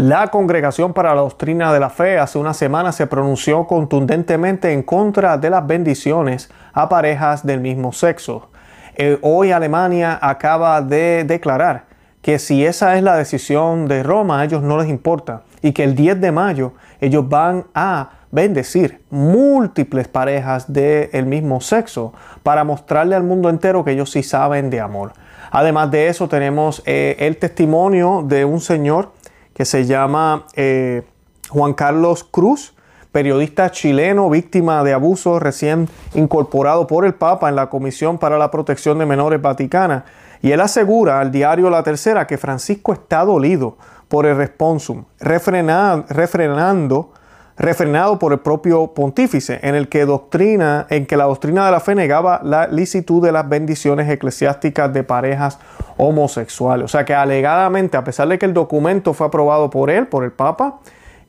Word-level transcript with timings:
La 0.00 0.28
Congregación 0.28 0.94
para 0.94 1.14
la 1.14 1.20
Doctrina 1.20 1.74
de 1.74 1.78
la 1.78 1.90
Fe 1.90 2.18
hace 2.18 2.38
una 2.38 2.54
semana 2.54 2.90
se 2.90 3.06
pronunció 3.06 3.66
contundentemente 3.66 4.72
en 4.72 4.82
contra 4.82 5.36
de 5.36 5.50
las 5.50 5.66
bendiciones 5.66 6.48
a 6.72 6.88
parejas 6.88 7.44
del 7.44 7.60
mismo 7.60 7.92
sexo. 7.92 8.48
Eh, 8.96 9.18
hoy 9.20 9.52
Alemania 9.52 10.18
acaba 10.22 10.80
de 10.80 11.24
declarar 11.24 11.84
que 12.22 12.38
si 12.38 12.64
esa 12.64 12.96
es 12.96 13.02
la 13.02 13.14
decisión 13.14 13.88
de 13.88 14.02
Roma, 14.02 14.40
a 14.40 14.44
ellos 14.46 14.62
no 14.62 14.78
les 14.78 14.88
importa 14.88 15.42
y 15.60 15.72
que 15.72 15.84
el 15.84 15.94
10 15.94 16.18
de 16.18 16.32
mayo 16.32 16.72
ellos 17.02 17.28
van 17.28 17.66
a 17.74 18.08
bendecir 18.30 19.02
múltiples 19.10 20.08
parejas 20.08 20.72
del 20.72 21.26
mismo 21.26 21.60
sexo 21.60 22.14
para 22.42 22.64
mostrarle 22.64 23.16
al 23.16 23.24
mundo 23.24 23.50
entero 23.50 23.84
que 23.84 23.90
ellos 23.90 24.10
sí 24.10 24.22
saben 24.22 24.70
de 24.70 24.80
amor. 24.80 25.12
Además 25.50 25.90
de 25.90 26.08
eso 26.08 26.26
tenemos 26.26 26.82
eh, 26.86 27.16
el 27.18 27.36
testimonio 27.36 28.24
de 28.26 28.46
un 28.46 28.60
señor 28.60 29.12
que 29.60 29.66
se 29.66 29.84
llama 29.84 30.46
eh, 30.54 31.02
Juan 31.50 31.74
Carlos 31.74 32.24
Cruz, 32.24 32.74
periodista 33.12 33.70
chileno 33.70 34.30
víctima 34.30 34.82
de 34.82 34.94
abuso 34.94 35.38
recién 35.38 35.86
incorporado 36.14 36.86
por 36.86 37.04
el 37.04 37.12
Papa 37.12 37.50
en 37.50 37.56
la 37.56 37.68
Comisión 37.68 38.16
para 38.16 38.38
la 38.38 38.50
Protección 38.50 38.98
de 38.98 39.04
Menores 39.04 39.42
Vaticana. 39.42 40.06
Y 40.40 40.52
él 40.52 40.62
asegura 40.62 41.20
al 41.20 41.30
diario 41.30 41.68
La 41.68 41.82
Tercera 41.82 42.26
que 42.26 42.38
Francisco 42.38 42.94
está 42.94 43.22
dolido 43.22 43.76
por 44.08 44.24
el 44.24 44.34
responsum, 44.38 45.04
refrenando 45.18 47.12
refrenado 47.60 48.18
por 48.18 48.32
el 48.32 48.38
propio 48.38 48.86
pontífice, 48.94 49.60
en 49.62 49.74
el 49.74 49.90
que 49.90 50.06
doctrina, 50.06 50.86
en 50.88 51.04
que 51.04 51.14
la 51.18 51.24
doctrina 51.24 51.66
de 51.66 51.70
la 51.70 51.80
fe 51.80 51.94
negaba 51.94 52.40
la 52.42 52.66
licitud 52.66 53.22
de 53.22 53.32
las 53.32 53.46
bendiciones 53.50 54.08
eclesiásticas 54.08 54.90
de 54.94 55.04
parejas 55.04 55.58
homosexuales. 55.98 56.86
O 56.86 56.88
sea 56.88 57.04
que 57.04 57.14
alegadamente, 57.14 57.98
a 57.98 58.02
pesar 58.04 58.28
de 58.28 58.38
que 58.38 58.46
el 58.46 58.54
documento 58.54 59.12
fue 59.12 59.26
aprobado 59.26 59.68
por 59.68 59.90
él, 59.90 60.06
por 60.06 60.24
el 60.24 60.32
Papa, 60.32 60.78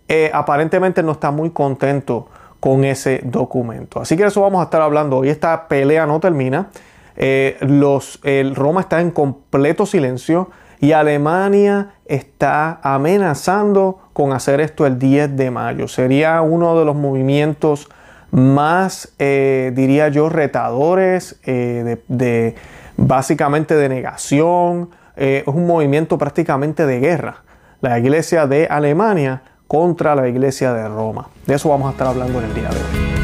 eh, 0.08 0.32
aparentemente 0.34 1.04
no 1.04 1.12
está 1.12 1.32
muy 1.32 1.50
contento 1.50 2.30
con 2.62 2.86
ese 2.86 3.20
documento. 3.26 4.00
Así 4.00 4.16
que 4.16 4.24
eso 4.24 4.40
vamos 4.40 4.62
a 4.62 4.64
estar 4.64 4.82
hablando 4.82 5.18
hoy. 5.18 5.28
Esta 5.28 5.68
pelea 5.68 6.06
no 6.06 6.22
termina. 6.22 6.70
Eh, 7.18 7.58
los, 7.60 8.22
Roma 8.56 8.80
está 8.80 9.02
en 9.02 9.12
completo 9.12 9.86
silencio 9.86 10.50
y 10.80 10.94
Alemania 10.94 11.96
está 12.06 12.80
amenazando 12.84 14.00
con 14.14 14.34
hacer 14.34 14.60
esto 14.60 14.86
el 14.86 15.00
10 15.00 15.36
de 15.36 15.52
mayo. 15.52 15.88
Sería 15.88 16.42
uno 16.42 16.78
de 16.78 16.86
los 16.86 16.96
movimientos 16.96 17.90
más, 18.32 19.14
eh, 19.20 19.72
diría 19.76 20.08
yo, 20.08 20.30
retadores, 20.30 21.40
eh, 21.46 21.98
de, 22.08 22.56
básicamente 22.98 23.76
de 23.76 23.90
negación. 23.90 24.90
Eh, 25.16 25.44
es 25.46 25.54
un 25.54 25.68
movimiento 25.68 26.18
prácticamente 26.18 26.86
de 26.86 27.00
guerra. 27.00 27.44
La 27.82 28.00
iglesia 28.00 28.48
de 28.48 28.68
Alemania 28.68 29.44
contra 29.68 30.16
la 30.16 30.28
iglesia 30.28 30.74
de 30.74 30.88
Roma. 30.88 31.28
De 31.46 31.56
eso 31.56 31.70
vamos 31.70 31.88
a 31.88 31.92
estar 31.92 32.08
hablando 32.08 32.40
en 32.40 32.46
el 32.46 32.54
día 32.54 32.70
de 32.70 32.78
hoy. 32.78 33.21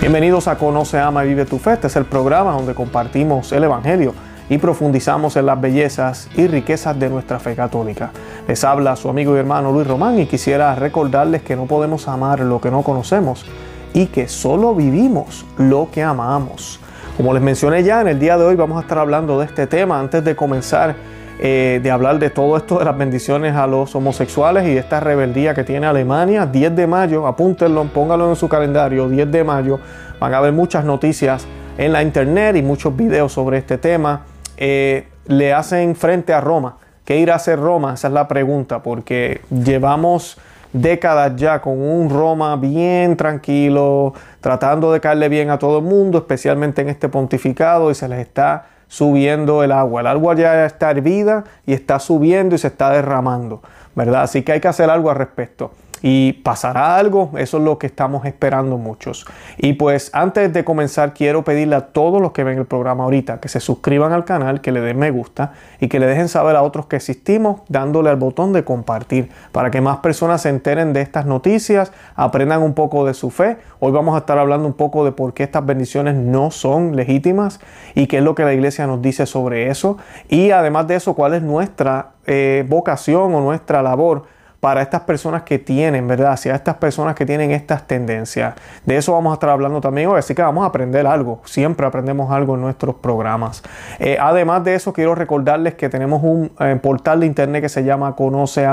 Bienvenidos 0.00 0.48
a 0.48 0.56
Conoce, 0.56 0.98
Ama 0.98 1.26
y 1.26 1.28
Vive 1.28 1.44
tu 1.44 1.58
Fe. 1.58 1.74
Este 1.74 1.88
es 1.88 1.96
el 1.96 2.06
programa 2.06 2.52
donde 2.52 2.74
compartimos 2.74 3.52
el 3.52 3.64
Evangelio 3.64 4.14
y 4.48 4.56
profundizamos 4.56 5.36
en 5.36 5.44
las 5.44 5.60
bellezas 5.60 6.30
y 6.34 6.46
riquezas 6.46 6.98
de 6.98 7.10
nuestra 7.10 7.38
fe 7.38 7.54
católica. 7.54 8.10
Les 8.48 8.64
habla 8.64 8.96
su 8.96 9.10
amigo 9.10 9.36
y 9.36 9.38
hermano 9.38 9.70
Luis 9.72 9.86
Román 9.86 10.18
y 10.18 10.24
quisiera 10.24 10.74
recordarles 10.74 11.42
que 11.42 11.54
no 11.54 11.66
podemos 11.66 12.08
amar 12.08 12.40
lo 12.40 12.62
que 12.62 12.70
no 12.70 12.80
conocemos 12.82 13.44
y 13.92 14.06
que 14.06 14.26
solo 14.26 14.74
vivimos 14.74 15.44
lo 15.58 15.90
que 15.92 16.02
amamos. 16.02 16.80
Como 17.18 17.34
les 17.34 17.42
mencioné 17.42 17.82
ya, 17.82 18.00
en 18.00 18.08
el 18.08 18.18
día 18.18 18.38
de 18.38 18.46
hoy 18.46 18.56
vamos 18.56 18.78
a 18.78 18.80
estar 18.80 18.96
hablando 18.96 19.38
de 19.38 19.44
este 19.44 19.66
tema. 19.66 20.00
Antes 20.00 20.24
de 20.24 20.34
comenzar 20.34 20.96
eh, 21.42 21.80
de 21.82 21.90
hablar 21.90 22.18
de 22.18 22.28
todo 22.28 22.58
esto 22.58 22.80
de 22.80 22.84
las 22.84 22.98
bendiciones 22.98 23.56
a 23.56 23.66
los 23.66 23.94
homosexuales 23.94 24.64
y 24.64 24.74
de 24.74 24.80
esta 24.80 25.00
rebeldía 25.00 25.54
que 25.54 25.64
tiene 25.64 25.86
Alemania. 25.86 26.44
10 26.44 26.76
de 26.76 26.86
mayo, 26.86 27.26
apúntenlo, 27.26 27.82
póngalo 27.84 28.28
en 28.28 28.36
su 28.36 28.46
calendario, 28.46 29.08
10 29.08 29.32
de 29.32 29.42
mayo. 29.42 29.80
Van 30.20 30.34
a 30.34 30.36
haber 30.36 30.52
muchas 30.52 30.84
noticias 30.84 31.46
en 31.78 31.94
la 31.94 32.02
internet 32.02 32.56
y 32.56 32.62
muchos 32.62 32.94
videos 32.94 33.32
sobre 33.32 33.56
este 33.56 33.78
tema. 33.78 34.26
Eh, 34.58 35.08
le 35.28 35.54
hacen 35.54 35.96
frente 35.96 36.34
a 36.34 36.42
Roma. 36.42 36.76
¿Qué 37.06 37.16
irá 37.16 37.32
a 37.32 37.36
hacer 37.36 37.58
Roma? 37.58 37.94
Esa 37.94 38.08
es 38.08 38.12
la 38.12 38.28
pregunta, 38.28 38.82
porque 38.82 39.40
llevamos 39.48 40.36
décadas 40.74 41.36
ya 41.36 41.62
con 41.62 41.80
un 41.80 42.10
Roma 42.10 42.54
bien 42.56 43.16
tranquilo, 43.16 44.12
tratando 44.42 44.92
de 44.92 45.00
caerle 45.00 45.30
bien 45.30 45.48
a 45.48 45.58
todo 45.58 45.78
el 45.78 45.84
mundo, 45.84 46.18
especialmente 46.18 46.82
en 46.82 46.90
este 46.90 47.08
pontificado, 47.08 47.90
y 47.90 47.94
se 47.94 48.08
les 48.08 48.18
está 48.18 48.66
subiendo 48.90 49.62
el 49.62 49.70
agua. 49.70 50.00
El 50.00 50.08
agua 50.08 50.34
ya 50.34 50.66
está 50.66 50.90
hervida 50.90 51.44
y 51.64 51.74
está 51.74 52.00
subiendo 52.00 52.56
y 52.56 52.58
se 52.58 52.66
está 52.66 52.90
derramando, 52.90 53.62
¿verdad? 53.94 54.22
Así 54.22 54.42
que 54.42 54.50
hay 54.50 54.60
que 54.60 54.66
hacer 54.66 54.90
algo 54.90 55.10
al 55.10 55.16
respecto 55.16 55.70
y 56.02 56.34
pasará 56.34 56.96
algo, 56.96 57.30
eso 57.36 57.58
es 57.58 57.64
lo 57.64 57.78
que 57.78 57.86
estamos 57.86 58.24
esperando 58.24 58.78
muchos. 58.78 59.26
Y 59.58 59.74
pues 59.74 60.10
antes 60.14 60.52
de 60.52 60.64
comenzar 60.64 61.14
quiero 61.14 61.44
pedirle 61.44 61.76
a 61.76 61.88
todos 61.88 62.20
los 62.20 62.32
que 62.32 62.44
ven 62.44 62.58
el 62.58 62.66
programa 62.66 63.04
ahorita 63.04 63.40
que 63.40 63.48
se 63.48 63.60
suscriban 63.60 64.12
al 64.12 64.24
canal, 64.24 64.60
que 64.60 64.72
le 64.72 64.80
den 64.80 64.98
me 64.98 65.10
gusta 65.10 65.52
y 65.80 65.88
que 65.88 66.00
le 66.00 66.06
dejen 66.06 66.28
saber 66.28 66.56
a 66.56 66.62
otros 66.62 66.86
que 66.86 66.96
existimos 66.96 67.60
dándole 67.68 68.10
al 68.10 68.16
botón 68.16 68.52
de 68.52 68.64
compartir 68.64 69.30
para 69.52 69.70
que 69.70 69.80
más 69.80 69.98
personas 69.98 70.42
se 70.42 70.48
enteren 70.48 70.92
de 70.92 71.02
estas 71.02 71.26
noticias, 71.26 71.92
aprendan 72.16 72.62
un 72.62 72.74
poco 72.74 73.04
de 73.04 73.14
su 73.14 73.30
fe. 73.30 73.58
Hoy 73.78 73.92
vamos 73.92 74.14
a 74.14 74.18
estar 74.18 74.38
hablando 74.38 74.66
un 74.66 74.74
poco 74.74 75.04
de 75.04 75.12
por 75.12 75.34
qué 75.34 75.42
estas 75.42 75.64
bendiciones 75.64 76.14
no 76.14 76.50
son 76.50 76.96
legítimas 76.96 77.60
y 77.94 78.06
qué 78.06 78.18
es 78.18 78.24
lo 78.24 78.34
que 78.34 78.44
la 78.44 78.52
iglesia 78.52 78.86
nos 78.86 79.02
dice 79.02 79.26
sobre 79.26 79.70
eso. 79.70 79.98
Y 80.28 80.50
además 80.50 80.86
de 80.86 80.96
eso, 80.96 81.14
cuál 81.14 81.34
es 81.34 81.42
nuestra 81.42 82.12
eh, 82.26 82.64
vocación 82.68 83.34
o 83.34 83.40
nuestra 83.40 83.82
labor 83.82 84.24
para 84.60 84.82
estas 84.82 85.00
personas 85.02 85.42
que 85.42 85.58
tienen, 85.58 86.06
¿verdad? 86.06 86.32
Hacia 86.32 86.54
estas 86.54 86.76
personas 86.76 87.14
que 87.14 87.24
tienen 87.24 87.50
estas 87.50 87.86
tendencias. 87.86 88.54
De 88.84 88.96
eso 88.96 89.12
vamos 89.14 89.30
a 89.30 89.34
estar 89.34 89.48
hablando 89.48 89.80
también 89.80 90.08
hoy, 90.08 90.18
así 90.18 90.34
que 90.34 90.42
vamos 90.42 90.64
a 90.64 90.66
aprender 90.66 91.06
algo. 91.06 91.40
Siempre 91.46 91.86
aprendemos 91.86 92.30
algo 92.30 92.54
en 92.54 92.60
nuestros 92.60 92.96
programas. 92.96 93.62
Eh, 93.98 94.18
además 94.20 94.62
de 94.62 94.74
eso, 94.74 94.92
quiero 94.92 95.14
recordarles 95.14 95.74
que 95.74 95.88
tenemos 95.88 96.22
un 96.22 96.52
eh, 96.60 96.78
portal 96.80 97.20
de 97.20 97.26
internet 97.26 97.62
que 97.62 97.68
se 97.70 97.84
llama 97.84 98.14
Conoce, 98.14 98.66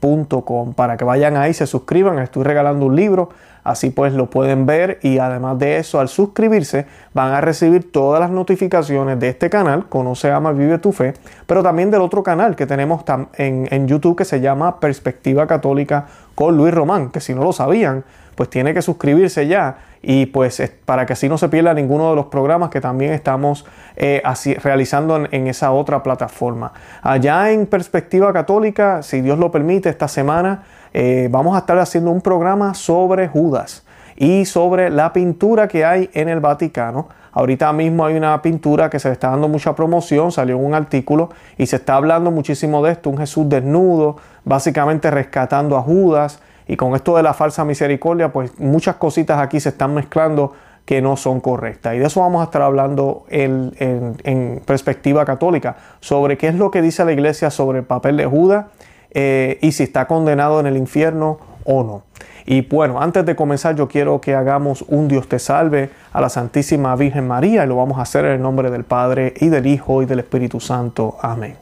Fe 0.00 0.72
para 0.74 0.96
que 0.96 1.04
vayan 1.04 1.36
ahí, 1.36 1.54
se 1.54 1.66
suscriban, 1.66 2.18
estoy 2.18 2.44
regalando 2.44 2.86
un 2.86 2.96
libro, 2.96 3.30
así 3.64 3.90
pues 3.90 4.12
lo 4.12 4.30
pueden 4.30 4.66
ver 4.66 4.98
y 5.02 5.18
además 5.18 5.58
de 5.58 5.78
eso 5.78 6.00
al 6.00 6.08
suscribirse 6.08 6.86
van 7.14 7.32
a 7.32 7.40
recibir 7.40 7.90
todas 7.92 8.20
las 8.20 8.30
notificaciones 8.30 9.18
de 9.18 9.28
este 9.28 9.50
canal, 9.50 9.88
Conoce, 9.88 10.30
Ama, 10.30 10.52
Vive 10.52 10.78
tu 10.78 10.92
Fe, 10.92 11.14
pero 11.46 11.62
también 11.62 11.90
del 11.90 12.00
otro 12.00 12.22
canal 12.22 12.56
que 12.56 12.66
tenemos 12.66 13.02
en, 13.36 13.68
en 13.70 13.88
YouTube 13.88 14.16
que 14.16 14.24
se 14.24 14.40
llama 14.40 14.80
Perspectiva 14.80 15.46
Católica 15.46 16.06
con 16.34 16.56
Luis 16.56 16.72
Román, 16.72 17.10
que 17.10 17.20
si 17.20 17.34
no 17.34 17.42
lo 17.42 17.52
sabían, 17.52 18.04
pues 18.34 18.48
tiene 18.48 18.72
que 18.72 18.82
suscribirse 18.82 19.48
ya 19.48 19.78
y 20.02 20.26
pues 20.26 20.62
para 20.84 21.06
que 21.06 21.12
así 21.12 21.28
no 21.28 21.38
se 21.38 21.48
pierda 21.48 21.74
ninguno 21.74 22.10
de 22.10 22.16
los 22.16 22.26
programas 22.26 22.70
que 22.70 22.80
también 22.80 23.12
estamos 23.12 23.66
eh, 23.96 24.22
así, 24.24 24.54
realizando 24.54 25.26
en, 25.30 25.46
esa 25.46 25.72
otra 25.72 26.02
plataforma. 26.02 26.72
Allá 27.02 27.50
en 27.50 27.66
Perspectiva 27.66 28.32
Católica, 28.32 29.02
si 29.02 29.20
Dios 29.20 29.38
lo 29.38 29.50
permite, 29.50 29.88
esta 29.88 30.08
semana 30.08 30.64
eh, 30.92 31.28
vamos 31.30 31.56
a 31.56 31.60
estar 31.60 31.78
haciendo 31.78 32.10
un 32.10 32.20
programa 32.20 32.74
sobre 32.74 33.28
Judas 33.28 33.84
y 34.16 34.44
sobre 34.44 34.90
la 34.90 35.12
pintura 35.12 35.68
que 35.68 35.84
hay 35.84 36.10
en 36.12 36.28
el 36.28 36.40
Vaticano. 36.40 37.08
Ahorita 37.32 37.72
mismo 37.72 38.04
hay 38.04 38.16
una 38.16 38.40
pintura 38.42 38.90
que 38.90 38.98
se 38.98 39.08
le 39.08 39.12
está 39.12 39.30
dando 39.30 39.46
mucha 39.48 39.74
promoción, 39.74 40.32
salió 40.32 40.56
en 40.56 40.64
un 40.64 40.74
artículo 40.74 41.30
y 41.56 41.66
se 41.66 41.76
está 41.76 41.94
hablando 41.94 42.32
muchísimo 42.32 42.82
de 42.82 42.92
esto, 42.92 43.10
un 43.10 43.18
Jesús 43.18 43.48
desnudo, 43.48 44.16
básicamente 44.44 45.10
rescatando 45.10 45.76
a 45.76 45.82
Judas. 45.82 46.40
Y 46.68 46.76
con 46.76 46.94
esto 46.94 47.16
de 47.16 47.22
la 47.22 47.34
falsa 47.34 47.64
misericordia, 47.64 48.30
pues 48.32 48.58
muchas 48.60 48.96
cositas 48.96 49.38
aquí 49.38 49.58
se 49.58 49.70
están 49.70 49.94
mezclando 49.94 50.52
que 50.84 51.02
no 51.02 51.16
son 51.16 51.40
correctas. 51.40 51.94
Y 51.94 51.98
de 51.98 52.06
eso 52.06 52.20
vamos 52.20 52.42
a 52.42 52.44
estar 52.44 52.62
hablando 52.62 53.24
en, 53.28 54.62
perspectiva 54.64 55.24
católica, 55.24 55.76
sobre 56.00 56.38
qué 56.38 56.48
es 56.48 56.54
lo 56.54 56.70
que 56.70 56.82
dice 56.82 57.04
la 57.04 57.12
iglesia 57.12 57.50
sobre 57.50 57.80
el 57.80 57.84
papel 57.84 58.16
de 58.18 58.26
Judas 58.26 58.66
eh, 59.10 59.58
y 59.60 59.72
si 59.72 59.82
está 59.82 60.06
condenado 60.06 60.60
en 60.60 60.66
el 60.66 60.76
infierno 60.76 61.40
o 61.64 61.82
no. 61.82 62.02
Y 62.46 62.62
bueno, 62.62 63.02
antes 63.02 63.26
de 63.26 63.36
comenzar 63.36 63.76
yo 63.76 63.88
quiero 63.88 64.22
que 64.22 64.34
hagamos 64.34 64.82
un 64.88 65.08
Dios 65.08 65.28
te 65.28 65.38
salve 65.38 65.90
a 66.12 66.22
la 66.22 66.30
Santísima 66.30 66.96
Virgen 66.96 67.28
María 67.28 67.64
y 67.64 67.68
lo 67.68 67.76
vamos 67.76 67.98
a 67.98 68.02
hacer 68.02 68.24
en 68.24 68.32
el 68.32 68.40
nombre 68.40 68.70
del 68.70 68.84
Padre 68.84 69.34
y 69.36 69.48
del 69.48 69.66
Hijo 69.66 70.02
y 70.02 70.06
del 70.06 70.20
Espíritu 70.20 70.58
Santo. 70.58 71.18
Amén. 71.20 71.56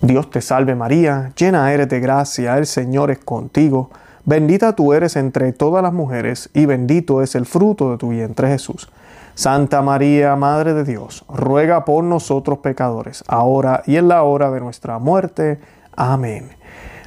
Dios 0.00 0.30
te 0.30 0.40
salve 0.40 0.74
María, 0.74 1.32
llena 1.36 1.70
eres 1.70 1.90
de 1.90 2.00
gracia, 2.00 2.56
el 2.56 2.64
Señor 2.64 3.10
es 3.10 3.18
contigo. 3.18 3.90
Bendita 4.24 4.76
tú 4.76 4.92
eres 4.92 5.16
entre 5.16 5.52
todas 5.52 5.82
las 5.82 5.92
mujeres, 5.92 6.48
y 6.54 6.66
bendito 6.66 7.22
es 7.22 7.34
el 7.34 7.44
fruto 7.44 7.90
de 7.90 7.98
tu 7.98 8.10
vientre 8.10 8.48
Jesús. 8.48 8.88
Santa 9.34 9.82
María, 9.82 10.36
Madre 10.36 10.74
de 10.74 10.84
Dios, 10.84 11.24
ruega 11.28 11.84
por 11.84 12.04
nosotros 12.04 12.58
pecadores, 12.58 13.24
ahora 13.26 13.82
y 13.84 13.96
en 13.96 14.06
la 14.06 14.22
hora 14.22 14.50
de 14.50 14.60
nuestra 14.60 14.98
muerte. 14.98 15.58
Amén. 15.96 16.50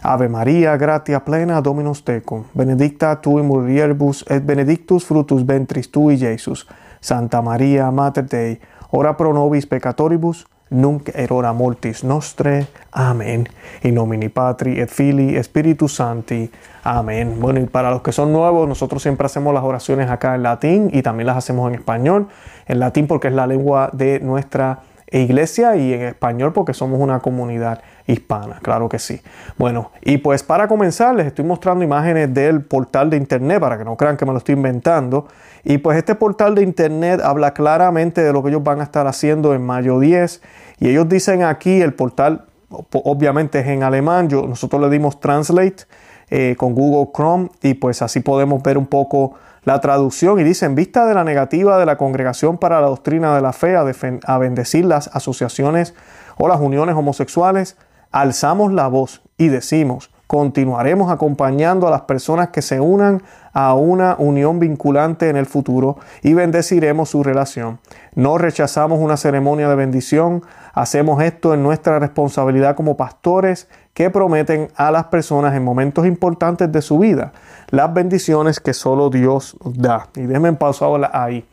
Ave 0.01 0.27
María, 0.27 0.75
gratia 0.75 1.23
plena, 1.23 1.61
Dominus 1.61 2.03
tecum, 2.03 2.43
benedicta 2.53 3.21
tu 3.21 3.39
in 3.39 3.45
mulieribus 3.45 4.25
et 4.29 4.45
benedictus 4.45 5.05
fructus 5.05 5.45
ventris 5.45 5.89
tui, 5.89 6.17
Jesús. 6.17 6.67
Santa 6.99 7.41
María 7.41 7.89
Mater 7.91 8.27
Dei, 8.27 8.59
ora 8.91 9.15
pro 9.15 9.33
nobis 9.33 9.65
peccatoribus, 9.65 10.47
nunc 10.69 11.09
erora 11.13 11.53
mortis 11.53 12.03
nostre. 12.03 12.67
Amén. 12.91 13.47
In 13.83 13.95
nomini 13.95 14.29
Patri 14.29 14.79
et 14.79 14.89
Filii 14.89 15.41
Spiritus 15.43 15.95
Sancti. 15.95 16.49
Amén. 16.83 17.39
Bueno, 17.39 17.59
y 17.59 17.65
para 17.65 17.91
los 17.91 18.01
que 18.01 18.11
son 18.11 18.31
nuevos, 18.31 18.67
nosotros 18.67 19.01
siempre 19.01 19.25
hacemos 19.25 19.53
las 19.53 19.63
oraciones 19.63 20.09
acá 20.09 20.35
en 20.35 20.43
latín 20.43 20.89
y 20.93 21.01
también 21.01 21.27
las 21.27 21.37
hacemos 21.37 21.69
en 21.69 21.75
español. 21.75 22.27
En 22.67 22.79
latín 22.79 23.07
porque 23.07 23.27
es 23.27 23.33
la 23.33 23.47
lengua 23.47 23.89
de 23.93 24.19
nuestra 24.19 24.79
iglesia 25.19 25.75
y 25.75 25.93
en 25.93 26.01
español 26.01 26.53
porque 26.53 26.73
somos 26.73 26.99
una 26.99 27.19
comunidad 27.19 27.81
hispana, 28.07 28.59
claro 28.61 28.89
que 28.89 28.99
sí. 28.99 29.21
Bueno, 29.57 29.91
y 30.01 30.17
pues 30.17 30.43
para 30.43 30.67
comenzar 30.67 31.15
les 31.15 31.27
estoy 31.27 31.45
mostrando 31.45 31.83
imágenes 31.83 32.33
del 32.33 32.63
portal 32.63 33.09
de 33.09 33.17
internet 33.17 33.59
para 33.59 33.77
que 33.77 33.85
no 33.85 33.95
crean 33.95 34.17
que 34.17 34.25
me 34.25 34.31
lo 34.31 34.37
estoy 34.37 34.55
inventando. 34.55 35.27
Y 35.63 35.79
pues 35.79 35.97
este 35.97 36.15
portal 36.15 36.55
de 36.55 36.63
internet 36.63 37.21
habla 37.23 37.53
claramente 37.53 38.21
de 38.21 38.31
lo 38.31 38.43
que 38.43 38.49
ellos 38.49 38.63
van 38.63 38.81
a 38.81 38.83
estar 38.83 39.07
haciendo 39.07 39.53
en 39.53 39.65
mayo 39.65 39.99
10 39.99 40.41
y 40.79 40.89
ellos 40.89 41.07
dicen 41.09 41.43
aquí, 41.43 41.81
el 41.81 41.93
portal 41.93 42.45
obviamente 42.69 43.59
es 43.59 43.67
en 43.67 43.83
alemán, 43.83 44.29
Yo, 44.29 44.45
nosotros 44.47 44.81
le 44.81 44.89
dimos 44.89 45.19
translate 45.19 45.83
eh, 46.29 46.55
con 46.57 46.73
Google 46.73 47.11
Chrome 47.13 47.49
y 47.61 47.75
pues 47.75 48.01
así 48.01 48.19
podemos 48.19 48.61
ver 48.63 48.77
un 48.77 48.87
poco 48.87 49.35
la 49.65 49.81
traducción 49.81 50.39
y 50.39 50.43
dice, 50.43 50.65
en 50.65 50.75
vista 50.75 51.05
de 51.05 51.15
la 51.15 51.23
negativa 51.23 51.77
de 51.77 51.85
la 51.85 51.97
Congregación 51.97 52.57
para 52.57 52.79
la 52.79 52.87
Doctrina 52.87 53.35
de 53.35 53.41
la 53.41 53.51
Fe 53.51 53.75
a, 53.75 54.37
bendecir 54.37 54.85
las 54.85 55.09
asociaciones 55.13 55.95
o 56.37 56.47
las 56.47 56.61
uniones 56.61 56.95
homosexuales, 56.95 57.75
alzamos 58.11 58.71
la 58.71 58.87
voz 58.87 59.23
y 59.37 59.47
decimos, 59.47 60.11
continuaremos 60.27 61.11
acompañando 61.11 61.87
a 61.87 61.91
las 61.91 62.01
personas 62.01 62.49
que 62.49 62.61
se 62.61 62.79
unan 62.79 63.23
a 63.53 63.73
una 63.73 64.15
unión 64.19 64.59
vinculante 64.59 65.29
en 65.29 65.35
el 65.35 65.47
futuro 65.47 65.97
y 66.21 66.33
bendeciremos 66.33 67.09
su 67.09 67.23
relación. 67.23 67.79
No 68.13 68.37
rechazamos 68.37 68.99
una 68.99 69.17
ceremonia 69.17 69.67
de 69.67 69.75
bendición, 69.75 70.43
hacemos 70.73 71.23
esto 71.23 71.53
en 71.53 71.63
nuestra 71.63 71.97
responsabilidad 71.99 72.75
como 72.75 72.97
pastores 72.97 73.67
que 73.95 74.09
prometen 74.11 74.67
a 74.75 74.91
las 74.91 75.05
personas 75.05 75.55
en 75.55 75.63
momentos 75.63 76.05
importantes 76.05 76.71
de 76.71 76.81
su 76.83 76.99
vida 76.99 77.31
las 77.71 77.93
bendiciones 77.93 78.59
que 78.59 78.73
solo 78.73 79.09
Dios 79.09 79.57
da. 79.63 80.09
Y 80.15 80.21
déjenme 80.21 80.53
pausar 80.53 81.09
ahí. 81.13 81.45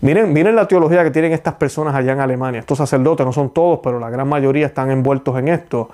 Miren, 0.00 0.32
miren 0.32 0.56
la 0.56 0.66
teología 0.66 1.02
que 1.04 1.10
tienen 1.10 1.32
estas 1.32 1.54
personas 1.54 1.94
allá 1.94 2.12
en 2.12 2.20
Alemania. 2.20 2.60
Estos 2.60 2.78
sacerdotes 2.78 3.26
no 3.26 3.32
son 3.32 3.50
todos, 3.50 3.80
pero 3.82 3.98
la 3.98 4.10
gran 4.10 4.28
mayoría 4.28 4.66
están 4.66 4.90
envueltos 4.90 5.36
en 5.38 5.48
esto. 5.48 5.90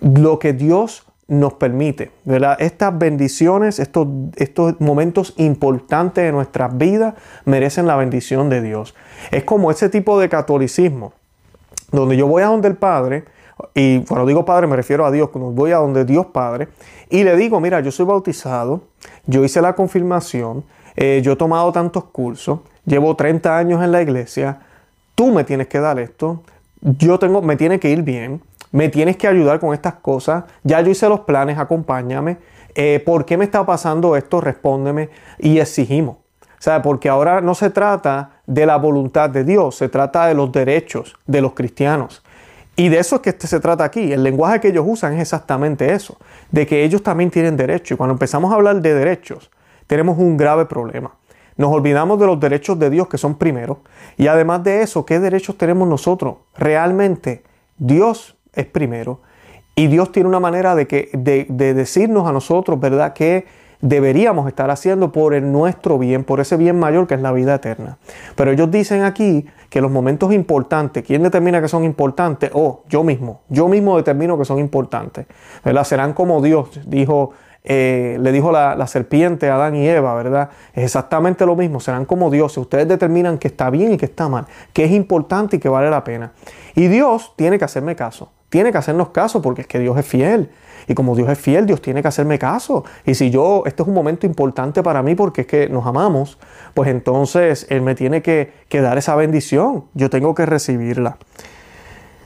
Lo 0.00 0.38
que 0.38 0.52
Dios 0.52 1.06
nos 1.28 1.54
permite, 1.54 2.10
¿verdad? 2.24 2.56
Estas 2.60 2.98
bendiciones, 2.98 3.78
estos, 3.78 4.08
estos 4.36 4.80
momentos 4.80 5.32
importantes 5.36 6.24
de 6.24 6.32
nuestras 6.32 6.76
vidas 6.76 7.14
merecen 7.44 7.86
la 7.86 7.96
bendición 7.96 8.50
de 8.50 8.60
Dios. 8.60 8.94
Es 9.30 9.44
como 9.44 9.70
ese 9.70 9.88
tipo 9.88 10.18
de 10.18 10.28
catolicismo, 10.28 11.12
donde 11.92 12.16
yo 12.16 12.26
voy 12.26 12.42
a 12.42 12.46
donde 12.46 12.68
el 12.68 12.76
Padre, 12.76 13.24
y 13.74 14.00
cuando 14.00 14.26
digo 14.26 14.44
Padre 14.44 14.66
me 14.66 14.76
refiero 14.76 15.06
a 15.06 15.10
Dios, 15.10 15.30
cuando 15.30 15.50
voy 15.50 15.72
a 15.72 15.76
donde 15.76 16.04
Dios 16.04 16.26
Padre, 16.26 16.68
y 17.10 17.24
le 17.24 17.36
digo, 17.36 17.60
mira, 17.60 17.80
yo 17.80 17.90
soy 17.90 18.06
bautizado, 18.06 18.82
yo 19.26 19.44
hice 19.44 19.60
la 19.60 19.74
confirmación, 19.74 20.64
eh, 20.96 21.20
yo 21.24 21.32
he 21.32 21.36
tomado 21.36 21.72
tantos 21.72 22.04
cursos, 22.04 22.60
llevo 22.84 23.14
30 23.14 23.56
años 23.56 23.82
en 23.82 23.92
la 23.92 24.02
iglesia, 24.02 24.60
tú 25.14 25.32
me 25.32 25.44
tienes 25.44 25.68
que 25.68 25.80
dar 25.80 25.98
esto, 25.98 26.42
yo 26.80 27.18
tengo, 27.18 27.42
me 27.42 27.56
tiene 27.56 27.78
que 27.78 27.90
ir 27.90 28.02
bien, 28.02 28.42
me 28.72 28.88
tienes 28.88 29.16
que 29.16 29.28
ayudar 29.28 29.60
con 29.60 29.72
estas 29.72 29.94
cosas, 29.94 30.44
ya 30.62 30.80
yo 30.80 30.90
hice 30.90 31.08
los 31.08 31.20
planes, 31.20 31.58
acompáñame, 31.58 32.38
eh, 32.74 33.00
¿por 33.04 33.24
qué 33.24 33.36
me 33.36 33.44
está 33.44 33.64
pasando 33.64 34.16
esto? 34.16 34.40
Respóndeme 34.40 35.10
y 35.38 35.58
exigimos. 35.58 36.16
O 36.66 36.82
porque 36.82 37.08
ahora 37.08 37.40
no 37.40 37.54
se 37.54 37.70
trata 37.70 38.40
de 38.46 38.64
la 38.64 38.76
voluntad 38.76 39.28
de 39.28 39.44
Dios, 39.44 39.76
se 39.76 39.88
trata 39.88 40.26
de 40.26 40.34
los 40.34 40.50
derechos 40.50 41.14
de 41.26 41.42
los 41.42 41.52
cristianos. 41.52 42.23
Y 42.76 42.88
de 42.88 42.98
eso 42.98 43.16
es 43.16 43.22
que 43.22 43.30
este 43.30 43.46
se 43.46 43.60
trata 43.60 43.84
aquí. 43.84 44.12
El 44.12 44.22
lenguaje 44.22 44.60
que 44.60 44.68
ellos 44.68 44.84
usan 44.86 45.14
es 45.14 45.20
exactamente 45.20 45.92
eso, 45.92 46.16
de 46.50 46.66
que 46.66 46.84
ellos 46.84 47.02
también 47.02 47.30
tienen 47.30 47.56
derechos. 47.56 47.92
Y 47.92 47.96
cuando 47.96 48.12
empezamos 48.12 48.52
a 48.52 48.56
hablar 48.56 48.80
de 48.80 48.94
derechos, 48.94 49.50
tenemos 49.86 50.18
un 50.18 50.36
grave 50.36 50.66
problema. 50.66 51.14
Nos 51.56 51.72
olvidamos 51.72 52.18
de 52.18 52.26
los 52.26 52.40
derechos 52.40 52.78
de 52.78 52.90
Dios 52.90 53.08
que 53.08 53.16
son 53.16 53.36
primeros. 53.36 53.78
Y 54.16 54.26
además 54.26 54.64
de 54.64 54.82
eso, 54.82 55.06
¿qué 55.06 55.20
derechos 55.20 55.56
tenemos 55.56 55.86
nosotros? 55.86 56.36
Realmente, 56.56 57.44
Dios 57.78 58.36
es 58.52 58.66
primero. 58.66 59.20
Y 59.76 59.86
Dios 59.86 60.10
tiene 60.10 60.28
una 60.28 60.40
manera 60.40 60.74
de, 60.74 60.86
que, 60.86 61.10
de 61.12 61.74
decirnos 61.74 62.28
a 62.28 62.32
nosotros, 62.32 62.78
¿verdad? 62.78 63.12
Que 63.12 63.46
deberíamos 63.84 64.48
estar 64.48 64.70
haciendo 64.70 65.12
por 65.12 65.34
el 65.34 65.52
nuestro 65.52 65.98
bien, 65.98 66.24
por 66.24 66.40
ese 66.40 66.56
bien 66.56 66.78
mayor 66.78 67.06
que 67.06 67.14
es 67.14 67.20
la 67.20 67.32
vida 67.32 67.56
eterna. 67.56 67.98
Pero 68.34 68.50
ellos 68.50 68.70
dicen 68.70 69.02
aquí 69.02 69.44
que 69.68 69.82
los 69.82 69.90
momentos 69.90 70.32
importantes, 70.32 71.04
¿quién 71.04 71.22
determina 71.22 71.60
que 71.60 71.68
son 71.68 71.84
importantes? 71.84 72.50
Oh, 72.54 72.82
yo 72.88 73.04
mismo, 73.04 73.42
yo 73.50 73.68
mismo 73.68 73.98
determino 73.98 74.38
que 74.38 74.46
son 74.46 74.58
importantes. 74.58 75.26
¿verdad? 75.62 75.84
Serán 75.84 76.14
como 76.14 76.40
Dios, 76.40 76.80
dijo, 76.86 77.32
eh, 77.66 78.18
le 78.20 78.30
dijo 78.30 78.52
la, 78.52 78.86
serpiente 78.86 79.48
a 79.48 79.54
Adán 79.54 79.74
y 79.74 79.88
Eva, 79.88 80.14
¿verdad? 80.14 80.50
Es 80.74 80.84
exactamente 80.84 81.46
lo 81.46 81.56
mismo, 81.56 81.80
serán 81.80 82.04
como 82.04 82.30
Dios. 82.30 82.56
Ustedes 82.58 82.86
determinan 82.86 83.38
que 83.38 83.48
está 83.48 83.70
bien 83.70 83.92
y 83.92 83.96
que 83.96 84.04
está 84.04 84.28
mal, 84.28 84.46
que 84.74 84.84
es 84.84 84.92
importante 84.92 85.56
y 85.56 85.58
que 85.58 85.70
vale 85.70 85.88
la 85.88 86.04
pena. 86.04 86.32
Y 86.74 86.88
Dios 86.88 87.32
tiene 87.36 87.58
que 87.58 87.64
hacerme 87.64 87.96
caso, 87.96 88.30
tiene 88.50 88.70
que 88.70 88.76
hacernos 88.76 89.08
caso 89.08 89.40
porque 89.40 89.62
es 89.62 89.66
que 89.66 89.78
Dios 89.78 89.96
es 89.98 90.06
fiel. 90.06 90.50
Y 90.86 90.92
como 90.92 91.16
Dios 91.16 91.30
es 91.30 91.38
fiel, 91.38 91.64
Dios 91.64 91.80
tiene 91.80 92.02
que 92.02 92.08
hacerme 92.08 92.38
caso. 92.38 92.84
Y 93.06 93.14
si 93.14 93.30
yo, 93.30 93.62
este 93.64 93.82
es 93.82 93.88
un 93.88 93.94
momento 93.94 94.26
importante 94.26 94.82
para 94.82 95.02
mí 95.02 95.14
porque 95.14 95.40
es 95.42 95.46
que 95.46 95.68
nos 95.70 95.86
amamos, 95.86 96.38
pues 96.74 96.90
entonces 96.90 97.66
Él 97.70 97.80
me 97.80 97.94
tiene 97.94 98.20
que, 98.20 98.52
que 98.68 98.82
dar 98.82 98.98
esa 98.98 99.16
bendición. 99.16 99.86
Yo 99.94 100.10
tengo 100.10 100.34
que 100.34 100.44
recibirla. 100.44 101.16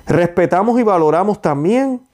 Respetamos 0.08 0.80
y 0.80 0.82
valoramos 0.82 1.40
también 1.40 2.07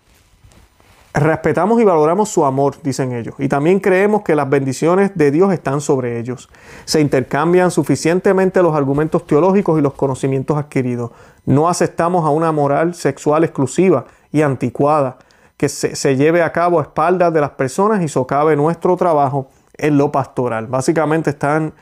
Respetamos 1.16 1.80
y 1.80 1.84
valoramos 1.84 2.28
su 2.28 2.44
amor, 2.44 2.74
dicen 2.82 3.12
ellos, 3.12 3.36
y 3.38 3.46
también 3.46 3.78
creemos 3.78 4.22
que 4.22 4.34
las 4.34 4.50
bendiciones 4.50 5.12
de 5.14 5.30
Dios 5.30 5.52
están 5.52 5.80
sobre 5.80 6.18
ellos. 6.18 6.50
Se 6.86 7.00
intercambian 7.00 7.70
suficientemente 7.70 8.60
los 8.64 8.74
argumentos 8.74 9.24
teológicos 9.24 9.78
y 9.78 9.82
los 9.82 9.94
conocimientos 9.94 10.56
adquiridos. 10.56 11.12
No 11.46 11.68
aceptamos 11.68 12.26
a 12.26 12.30
una 12.30 12.50
moral 12.50 12.96
sexual 12.96 13.44
exclusiva 13.44 14.06
y 14.32 14.42
anticuada 14.42 15.18
que 15.56 15.68
se, 15.68 16.16
lleve 16.16 16.42
a 16.42 16.50
cabo 16.50 16.80
a 16.80 16.82
espaldas 16.82 17.32
de 17.32 17.40
las 17.40 17.50
personas 17.50 18.02
y 18.02 18.08
socave 18.08 18.56
nuestro 18.56 18.96
trabajo 18.96 19.48
en 19.78 19.96
lo 19.96 20.10
pastoral. 20.10 20.66
Básicamente 20.66 21.30
están 21.30 21.74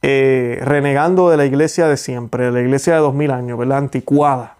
eh, 0.00 0.60
renegando 0.62 1.28
de 1.28 1.36
la 1.36 1.44
iglesia 1.44 1.88
de 1.88 1.98
siempre, 1.98 2.46
de 2.46 2.52
la 2.52 2.60
iglesia 2.60 2.94
de 2.94 3.00
dos 3.00 3.12
mil 3.12 3.32
años, 3.32 3.58
¿verdad? 3.58 3.78
Anticuada, 3.78 4.56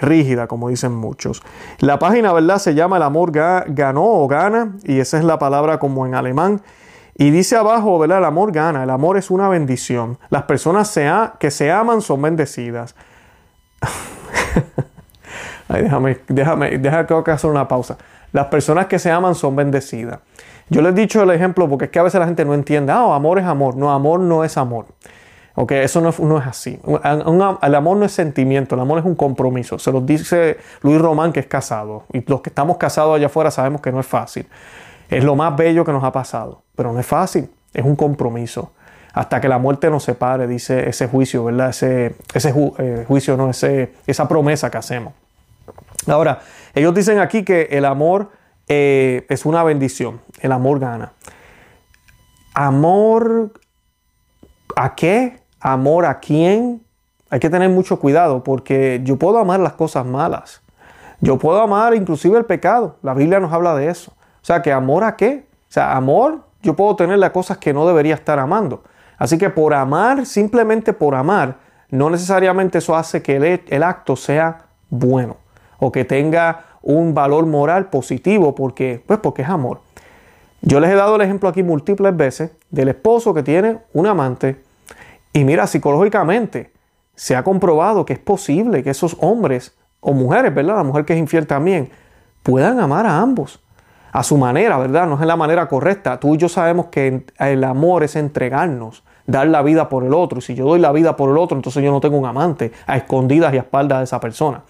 rígida, 0.00 0.46
como 0.46 0.68
dicen 0.68 0.94
muchos. 0.94 1.42
La 1.78 1.98
página, 1.98 2.32
¿verdad? 2.32 2.58
Se 2.58 2.74
llama 2.74 2.96
El 2.96 3.02
amor 3.02 3.32
ganó 3.32 4.04
o 4.04 4.26
gana, 4.28 4.76
y 4.84 5.00
esa 5.00 5.18
es 5.18 5.24
la 5.24 5.38
palabra 5.38 5.78
como 5.78 6.06
en 6.06 6.14
alemán. 6.14 6.62
Y 7.14 7.30
dice 7.30 7.56
abajo, 7.56 7.98
¿verdad? 7.98 8.18
El 8.18 8.24
amor 8.24 8.52
gana, 8.52 8.82
el 8.82 8.90
amor 8.90 9.18
es 9.18 9.30
una 9.30 9.48
bendición. 9.48 10.18
Las 10.30 10.44
personas 10.44 10.98
que 11.38 11.50
se 11.50 11.70
aman 11.70 12.00
son 12.00 12.22
bendecidas. 12.22 12.94
déjame, 15.68 16.18
déjame, 16.28 16.78
déjame 16.78 17.06
que 17.06 17.30
hacer 17.30 17.50
una 17.50 17.68
pausa. 17.68 17.98
Las 18.32 18.46
personas 18.46 18.86
que 18.86 18.98
se 18.98 19.10
aman 19.10 19.34
son 19.34 19.54
bendecidas. 19.54 20.20
Yo 20.70 20.80
les 20.80 20.92
he 20.92 20.94
dicho 20.94 21.22
el 21.22 21.30
ejemplo 21.30 21.68
porque 21.68 21.86
es 21.86 21.90
que 21.90 21.98
a 21.98 22.02
veces 22.02 22.18
la 22.18 22.26
gente 22.26 22.44
no 22.46 22.54
entiende, 22.54 22.92
ah, 22.92 23.14
amor 23.14 23.38
es 23.38 23.44
amor. 23.44 23.76
No, 23.76 23.92
amor 23.92 24.20
no 24.20 24.42
es 24.42 24.56
amor. 24.56 24.86
Ok, 25.54 25.72
eso 25.72 26.00
no, 26.00 26.38
es 26.38 26.46
así. 26.46 26.80
el 27.62 27.74
amor 27.74 27.96
no 27.98 28.04
es 28.04 28.12
sentimiento, 28.12 28.74
el 28.74 28.80
amor 28.80 28.98
es 28.98 29.04
un 29.04 29.14
compromiso. 29.14 29.78
Se 29.78 29.92
lo 29.92 30.00
dice 30.00 30.56
Luis 30.80 30.98
Román 30.98 31.32
que 31.32 31.40
es 31.40 31.46
casado. 31.46 32.04
Y 32.12 32.24
los 32.26 32.40
que 32.40 32.48
estamos 32.48 32.78
casados 32.78 33.16
allá 33.16 33.26
afuera 33.26 33.50
sabemos 33.50 33.82
que 33.82 33.92
no 33.92 34.00
es 34.00 34.06
fácil. 34.06 34.46
Es 35.10 35.24
lo 35.24 35.36
más 35.36 35.54
bello 35.54 35.84
que 35.84 35.92
nos 35.92 36.04
ha 36.04 36.12
pasado, 36.12 36.62
pero 36.74 36.92
no 36.92 37.00
es 37.00 37.06
fácil. 37.06 37.50
Es 37.74 37.84
un 37.84 37.96
compromiso. 37.96 38.72
Hasta 39.12 39.42
que 39.42 39.48
la 39.48 39.58
muerte 39.58 39.90
nos 39.90 40.04
separe, 40.04 40.46
dice 40.46 40.88
ese 40.88 41.06
juicio, 41.06 41.44
¿verdad? 41.44 41.68
Ese, 41.68 42.14
eh, 42.34 43.04
juicio, 43.06 43.36
no, 43.36 43.50
esa 43.50 44.28
promesa 44.28 44.70
que 44.70 44.78
hacemos. 44.78 45.12
Ahora, 46.06 46.40
ellos 46.74 46.94
dicen 46.94 47.18
aquí 47.18 47.44
que 47.44 47.68
el 47.72 47.84
amor 47.84 48.30
eh, 48.68 49.26
es 49.28 49.44
una 49.44 49.62
bendición, 49.64 50.22
el 50.40 50.52
amor 50.52 50.80
gana. 50.80 51.12
¿Amor 52.54 53.52
a 54.76 54.94
qué? 54.94 55.41
¿Amor 55.62 56.06
a 56.06 56.18
quién? 56.18 56.82
Hay 57.30 57.38
que 57.38 57.48
tener 57.48 57.70
mucho 57.70 58.00
cuidado 58.00 58.42
porque 58.42 59.00
yo 59.04 59.16
puedo 59.16 59.38
amar 59.38 59.60
las 59.60 59.74
cosas 59.74 60.04
malas. 60.04 60.60
Yo 61.20 61.38
puedo 61.38 61.60
amar 61.60 61.94
inclusive 61.94 62.36
el 62.36 62.44
pecado. 62.44 62.96
La 63.00 63.14
Biblia 63.14 63.38
nos 63.38 63.52
habla 63.52 63.76
de 63.76 63.88
eso. 63.88 64.10
O 64.10 64.44
sea, 64.44 64.60
que 64.60 64.72
amor 64.72 65.04
a 65.04 65.16
qué? 65.16 65.46
O 65.68 65.72
sea, 65.72 65.96
amor, 65.96 66.40
yo 66.62 66.74
puedo 66.74 66.96
tener 66.96 67.18
las 67.18 67.30
cosas 67.30 67.58
que 67.58 67.72
no 67.72 67.86
debería 67.86 68.14
estar 68.14 68.40
amando. 68.40 68.82
Así 69.18 69.38
que 69.38 69.50
por 69.50 69.72
amar, 69.72 70.26
simplemente 70.26 70.92
por 70.92 71.14
amar, 71.14 71.58
no 71.90 72.10
necesariamente 72.10 72.78
eso 72.78 72.96
hace 72.96 73.22
que 73.22 73.60
el 73.68 73.82
acto 73.84 74.16
sea 74.16 74.64
bueno 74.90 75.36
o 75.78 75.92
que 75.92 76.04
tenga 76.04 76.64
un 76.82 77.14
valor 77.14 77.46
moral 77.46 77.88
positivo 77.88 78.54
porque, 78.54 79.00
pues 79.06 79.20
porque 79.20 79.42
es 79.42 79.48
amor. 79.48 79.80
Yo 80.60 80.80
les 80.80 80.90
he 80.90 80.96
dado 80.96 81.14
el 81.16 81.22
ejemplo 81.22 81.48
aquí 81.48 81.62
múltiples 81.62 82.16
veces 82.16 82.50
del 82.70 82.88
esposo 82.88 83.32
que 83.32 83.44
tiene 83.44 83.78
un 83.92 84.08
amante 84.08 84.60
Y 85.32 85.44
mira, 85.44 85.66
psicológicamente 85.66 86.72
se 87.14 87.36
ha 87.36 87.42
comprobado 87.42 88.04
que 88.04 88.14
es 88.14 88.18
posible 88.18 88.82
que 88.82 88.90
esos 88.90 89.16
hombres 89.20 89.76
o 90.00 90.12
mujeres, 90.12 90.54
¿verdad? 90.54 90.76
La 90.76 90.84
mujer 90.84 91.04
que 91.04 91.12
es 91.12 91.18
infiel 91.18 91.46
también, 91.46 91.90
puedan 92.42 92.80
amar 92.80 93.06
a 93.06 93.18
ambos 93.18 93.60
a 94.12 94.22
su 94.22 94.36
manera, 94.36 94.76
¿verdad? 94.76 95.06
No 95.06 95.18
es 95.18 95.26
la 95.26 95.36
manera 95.36 95.68
correcta. 95.68 96.20
Tú 96.20 96.34
y 96.34 96.38
yo 96.38 96.48
sabemos 96.48 96.86
que 96.86 97.24
el 97.38 97.64
amor 97.64 98.04
es 98.04 98.14
entregarnos, 98.14 99.04
dar 99.26 99.46
la 99.46 99.62
vida 99.62 99.88
por 99.88 100.04
el 100.04 100.12
otro. 100.12 100.38
Y 100.38 100.42
si 100.42 100.54
yo 100.54 100.66
doy 100.66 100.80
la 100.80 100.92
vida 100.92 101.16
por 101.16 101.30
el 101.30 101.38
otro, 101.38 101.56
entonces 101.56 101.82
yo 101.82 101.90
no 101.90 102.00
tengo 102.00 102.18
un 102.18 102.26
amante 102.26 102.72
a 102.86 102.96
escondidas 102.96 103.54
y 103.54 103.56
a 103.56 103.60
espaldas 103.60 103.98
de 104.00 104.04
esa 104.04 104.20
persona. 104.20 104.62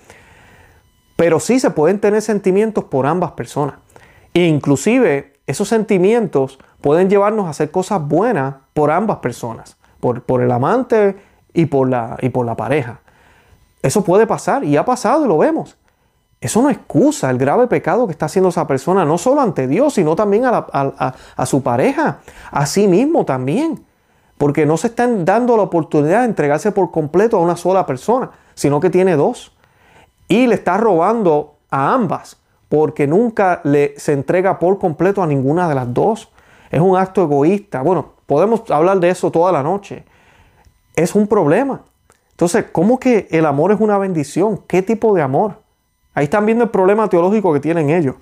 Pero 1.16 1.40
sí 1.40 1.58
se 1.58 1.70
pueden 1.70 1.98
tener 1.98 2.22
sentimientos 2.22 2.84
por 2.84 3.06
ambas 3.06 3.32
personas. 3.32 3.76
E 4.32 4.46
inclusive 4.46 5.34
esos 5.46 5.68
sentimientos 5.68 6.58
pueden 6.80 7.10
llevarnos 7.10 7.46
a 7.46 7.50
hacer 7.50 7.70
cosas 7.70 8.06
buenas 8.06 8.54
por 8.74 8.90
ambas 8.90 9.18
personas, 9.18 9.76
por, 10.02 10.24
por 10.24 10.42
el 10.42 10.50
amante 10.50 11.16
y 11.54 11.66
por, 11.66 11.88
la, 11.88 12.16
y 12.20 12.30
por 12.30 12.44
la 12.44 12.56
pareja. 12.56 12.98
Eso 13.82 14.02
puede 14.02 14.26
pasar 14.26 14.64
y 14.64 14.76
ha 14.76 14.84
pasado 14.84 15.24
y 15.24 15.28
lo 15.28 15.38
vemos. 15.38 15.76
Eso 16.40 16.60
no 16.60 16.70
excusa 16.70 17.30
el 17.30 17.38
grave 17.38 17.68
pecado 17.68 18.06
que 18.06 18.10
está 18.10 18.26
haciendo 18.26 18.48
esa 18.48 18.66
persona, 18.66 19.04
no 19.04 19.16
solo 19.16 19.40
ante 19.40 19.68
Dios, 19.68 19.94
sino 19.94 20.16
también 20.16 20.42
a, 20.44 21.46
su 21.46 21.62
pareja, 21.62 22.18
a 22.50 22.66
sí 22.66 22.88
mismo 22.88 23.24
también. 23.24 23.84
Porque 24.38 24.66
no 24.66 24.76
se 24.76 24.88
están 24.88 25.24
dando 25.24 25.56
la 25.56 25.62
oportunidad 25.62 26.22
de 26.22 26.26
entregarse 26.26 26.72
por 26.72 26.90
completo 26.90 27.36
a 27.36 27.40
una 27.40 27.56
sola 27.56 27.86
persona, 27.86 28.32
sino 28.54 28.80
que 28.80 28.90
tiene 28.90 29.14
dos. 29.14 29.52
Y 30.26 30.48
le 30.48 30.56
está 30.56 30.78
robando 30.78 31.58
a 31.70 31.94
ambas, 31.94 32.38
porque 32.68 33.06
nunca 33.06 33.60
le, 33.62 33.94
se 33.98 34.12
entrega 34.12 34.58
por 34.58 34.80
completo 34.80 35.22
a 35.22 35.28
ninguna 35.28 35.68
de 35.68 35.76
las 35.76 35.94
dos. 35.94 36.28
Es 36.72 36.80
un 36.80 36.96
acto 36.96 37.22
egoísta. 37.22 37.82
Bueno, 37.82 38.11
podemos 38.26 38.68
hablar 38.70 39.00
de 39.00 39.10
eso 39.10 39.30
toda 39.30 39.52
la 39.52 39.62
noche. 39.62 40.04
Es 40.94 41.14
un 41.14 41.26
problema. 41.26 41.82
Entonces, 42.30 42.66
¿cómo 42.72 42.98
que 42.98 43.28
el 43.30 43.46
amor 43.46 43.72
es 43.72 43.80
una 43.80 43.98
bendición? 43.98 44.60
¿Qué 44.66 44.82
tipo 44.82 45.14
de 45.14 45.22
amor? 45.22 45.62
Ahí 46.14 46.24
están 46.24 46.44
viendo 46.44 46.64
el 46.64 46.70
problema 46.70 47.08
teológico 47.08 47.52
que 47.52 47.60
tienen 47.60 47.90
ellos. 47.90 48.16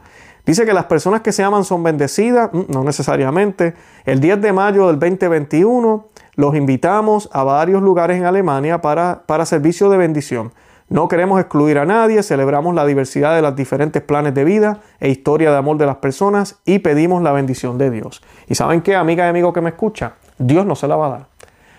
Dice 0.46 0.64
que 0.64 0.72
las 0.72 0.86
personas 0.86 1.20
que 1.20 1.32
se 1.32 1.42
aman 1.42 1.64
son 1.64 1.82
bendecidas, 1.82 2.50
mm, 2.52 2.62
no 2.68 2.84
necesariamente. 2.84 3.74
El 4.04 4.20
10 4.20 4.40
de 4.40 4.52
mayo 4.52 4.86
del 4.88 4.98
2021 4.98 6.06
los 6.34 6.54
invitamos 6.54 7.28
a 7.32 7.44
varios 7.44 7.82
lugares 7.82 8.16
en 8.16 8.24
Alemania 8.24 8.80
para, 8.80 9.22
para 9.26 9.44
servicio 9.46 9.90
de 9.90 9.98
bendición. 9.98 10.52
No 10.90 11.06
queremos 11.06 11.38
excluir 11.38 11.78
a 11.78 11.86
nadie, 11.86 12.20
celebramos 12.24 12.74
la 12.74 12.84
diversidad 12.84 13.36
de 13.36 13.42
los 13.42 13.54
diferentes 13.54 14.02
planes 14.02 14.34
de 14.34 14.42
vida 14.42 14.80
e 14.98 15.08
historia 15.08 15.52
de 15.52 15.56
amor 15.56 15.78
de 15.78 15.86
las 15.86 15.98
personas 15.98 16.58
y 16.64 16.80
pedimos 16.80 17.22
la 17.22 17.30
bendición 17.30 17.78
de 17.78 17.92
Dios. 17.92 18.22
¿Y 18.48 18.56
saben 18.56 18.82
qué, 18.82 18.96
amiga 18.96 19.24
y 19.24 19.28
amigo 19.28 19.52
que 19.52 19.60
me 19.60 19.70
escucha? 19.70 20.14
Dios 20.36 20.66
no 20.66 20.74
se 20.74 20.88
la 20.88 20.96
va 20.96 21.06
a 21.06 21.10
dar. 21.10 21.26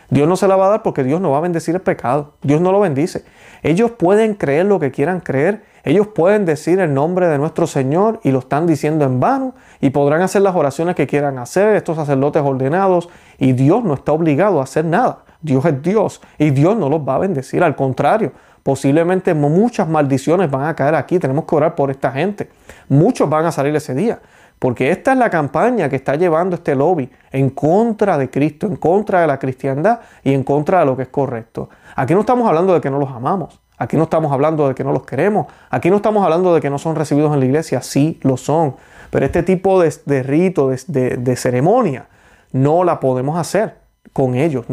Dios 0.10 0.30
no 0.30 0.38
se 0.38 0.48
la 0.48 0.56
va 0.56 0.68
a 0.68 0.70
dar 0.70 0.82
porque 0.82 1.04
Dios 1.04 1.20
no 1.20 1.30
va 1.30 1.40
a 1.40 1.42
bendecir 1.42 1.76
el 1.76 1.82
pecado. 1.82 2.36
Dios 2.42 2.62
no 2.62 2.72
lo 2.72 2.80
bendice. 2.80 3.26
Ellos 3.64 3.92
pueden 3.92 4.34
creer 4.34 4.66
lo 4.66 4.80
que 4.80 4.92
quieran 4.92 5.20
creer 5.20 5.62
ellos 5.84 6.08
pueden 6.08 6.46
decir 6.46 6.80
el 6.80 6.94
nombre 6.94 7.28
de 7.28 7.38
nuestro 7.38 7.66
Señor 7.66 8.20
y 8.24 8.32
lo 8.32 8.40
están 8.40 8.68
diciendo 8.68 9.06
en 9.06 9.20
vano 9.20 9.56
y 9.80 9.90
podrán 9.90 10.22
hacer 10.22 10.44
las 10.44 10.56
oraciones 10.56 10.96
que 10.96 11.08
quieran 11.08 11.40
hacer, 11.40 11.76
estos 11.76 11.96
sacerdotes 11.96 12.44
ordenados, 12.44 13.10
y 13.40 13.54
Dios 13.54 13.84
no 13.84 13.96
está 13.96 14.12
obligado 14.12 14.60
a 14.60 14.64
hacer 14.64 14.86
nada. 14.86 15.24
Dios 15.42 15.66
es 15.66 15.82
Dios 15.82 16.22
y 16.38 16.52
Dios 16.52 16.78
no 16.78 16.88
los 16.88 17.02
va 17.02 17.16
a 17.16 17.20
bendecir, 17.20 17.64
al 17.64 17.76
contrario, 17.76 18.32
posiblemente 18.64 19.34
muchas 19.34 19.88
maldiciones 19.88 20.50
van 20.50 20.66
a 20.66 20.76
caer 20.76 20.96
aquí, 20.96 21.20
tenemos 21.20 21.46
que 21.46 21.56
orar 21.56 21.76
por 21.76 21.92
esta 21.92 22.12
gente. 22.12 22.50
Muchos 22.90 23.30
van 23.30 23.46
a 23.46 23.52
salir 23.52 23.76
ese 23.76 23.94
día, 23.94 24.20
porque 24.60 24.92
esta 24.92 25.14
es 25.14 25.18
la 25.18 25.30
campaña 25.30 25.90
que 25.90 25.96
está 25.96 26.16
llevando 26.16 26.56
este 26.56 26.76
lobby 26.76 27.10
en 27.32 27.50
contra 27.50 28.18
de 28.18 28.30
Cristo, 28.30 28.68
en 28.68 28.76
contra 28.76 29.22
de 29.22 29.28
la 29.28 29.40
cristiandad 29.40 30.00
y 30.24 30.34
en 30.34 30.44
contra 30.44 30.80
de 30.80 30.86
lo 30.86 30.96
que 30.96 31.04
es 31.04 31.10
correcto. 31.10 31.70
Aquí 31.96 32.14
no 32.14 32.22
estamos 32.22 32.48
hablando 32.48 32.74
de 32.74 32.82
que 32.82 32.90
no 32.90 33.00
los 33.00 33.10
amamos. 33.10 33.60
Aquí 33.82 33.98
no 33.98 34.04
estamos 34.04 34.32
hablando 34.32 34.68
de 34.68 34.76
que 34.76 34.84
no 34.84 34.94
los 34.94 35.08
queremos. 35.08 35.48
Aquí 35.72 35.90
no 35.90 35.96
estamos 35.96 36.24
hablando 36.24 36.54
de 36.54 36.62
que 36.62 36.70
no 36.70 36.78
son 36.78 36.96
recibidos 36.96 37.34
en 37.34 37.40
la 37.40 37.46
iglesia. 37.48 37.82
Sí 37.82 38.20
lo 38.22 38.38
son. 38.38 38.76
Pero 39.10 39.26
este 39.26 39.42
tipo 39.42 39.82
de, 39.82 40.22
rito, 40.22 40.70
de, 40.70 41.36
ceremonia, 41.36 42.06
no 42.52 42.84
la 42.84 43.00
podemos 43.00 43.40
hacer 43.40 43.81
con 44.14 44.36
ellos. 44.36 44.66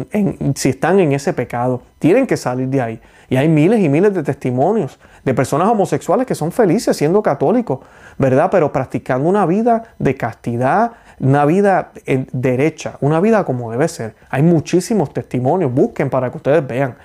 si 0.55 0.69
están 0.69 0.99
en 0.99 1.13
ese 1.13 1.33
pecado, 1.33 1.81
tienen 1.99 2.27
que 2.27 2.37
salir 2.37 2.67
de 2.67 2.81
ahí. 2.81 3.01
Y 3.29 3.37
hay 3.37 3.47
miles 3.47 3.79
y 3.79 3.89
miles 3.89 4.13
de 4.13 4.23
testimonios 4.23 4.99
de 5.23 5.33
personas 5.33 5.69
homosexuales 5.69 6.25
que 6.25 6.35
son 6.35 6.51
felices 6.51 6.97
siendo 6.97 7.21
católicos, 7.21 7.79
¿verdad? 8.17 8.49
Pero 8.51 8.71
practicando 8.71 9.29
una 9.29 9.45
vida 9.45 9.83
de 9.99 10.15
castidad, 10.15 10.93
una 11.19 11.45
vida 11.45 11.91
derecha, 12.33 12.97
una 13.01 13.19
vida 13.19 13.43
como 13.43 13.71
debe 13.71 13.87
ser. 13.87 14.15
Hay 14.29 14.41
muchísimos 14.41 15.13
testimonios. 15.13 15.73
Busquen 15.73 16.09
para 16.09 16.31
que 16.31 16.37
ustedes 16.37 16.65
vean. 16.65 16.97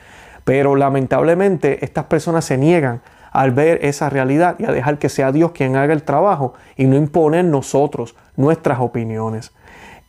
Pero 0.44 0.76
lamentablemente 0.76 1.84
estas 1.84 2.04
personas 2.04 2.44
se 2.44 2.58
niegan 2.58 3.02
al 3.32 3.50
ver 3.50 3.84
esa 3.84 4.08
realidad 4.08 4.56
y 4.58 4.64
a 4.64 4.72
dejar 4.72 4.98
que 4.98 5.08
sea 5.08 5.32
Dios 5.32 5.50
quien 5.52 5.76
haga 5.76 5.92
el 5.92 6.04
trabajo 6.04 6.54
y 6.76 6.86
no 6.86 6.96
imponer 6.96 7.44
nosotros 7.44 8.14
nuestras 8.36 8.78
opiniones. 8.80 9.52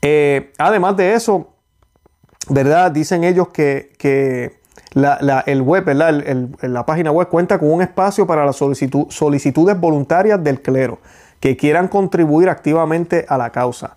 Eh, 0.01 0.51
además 0.60 0.95
de 0.98 1.13
eso, 1.13 1.55
¿verdad? 2.50 2.92
Dicen 2.92 3.24
ellos 3.24 3.50
que, 3.50 4.54
la, 4.94 5.44
el 5.46 5.62
web, 5.62 5.86
¿verdad? 5.86 6.24
la 6.62 6.86
página 6.86 7.12
web 7.12 7.28
cuenta 7.30 7.60
con 7.60 7.72
un 7.72 7.82
espacio 7.82 8.25
para 8.25 8.46
las 8.46 8.56
solicitudes 8.56 9.80
voluntarias 9.80 10.44
del 10.44 10.62
clero 10.62 11.00
que 11.40 11.58
quieran 11.58 11.88
contribuir 11.88 12.50
activamente 12.50 13.25
a 13.28 13.38
la 13.38 13.52
causa. 13.52 13.96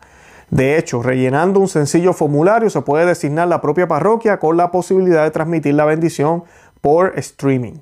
De 0.50 0.78
hecho, 0.78 1.02
rellenando 1.02 1.60
un 1.60 1.68
sencillo 1.68 2.12
formulario 2.12 2.70
se 2.70 2.80
puede 2.80 3.04
designar 3.04 3.48
la 3.48 3.60
propia 3.60 3.86
parroquia 3.86 4.38
con 4.38 4.56
la 4.56 4.70
posibilidad 4.70 5.24
de 5.24 5.30
transmitir 5.30 5.74
la 5.74 5.84
bendición 5.84 6.44
por 6.80 7.12
streaming. 7.18 7.74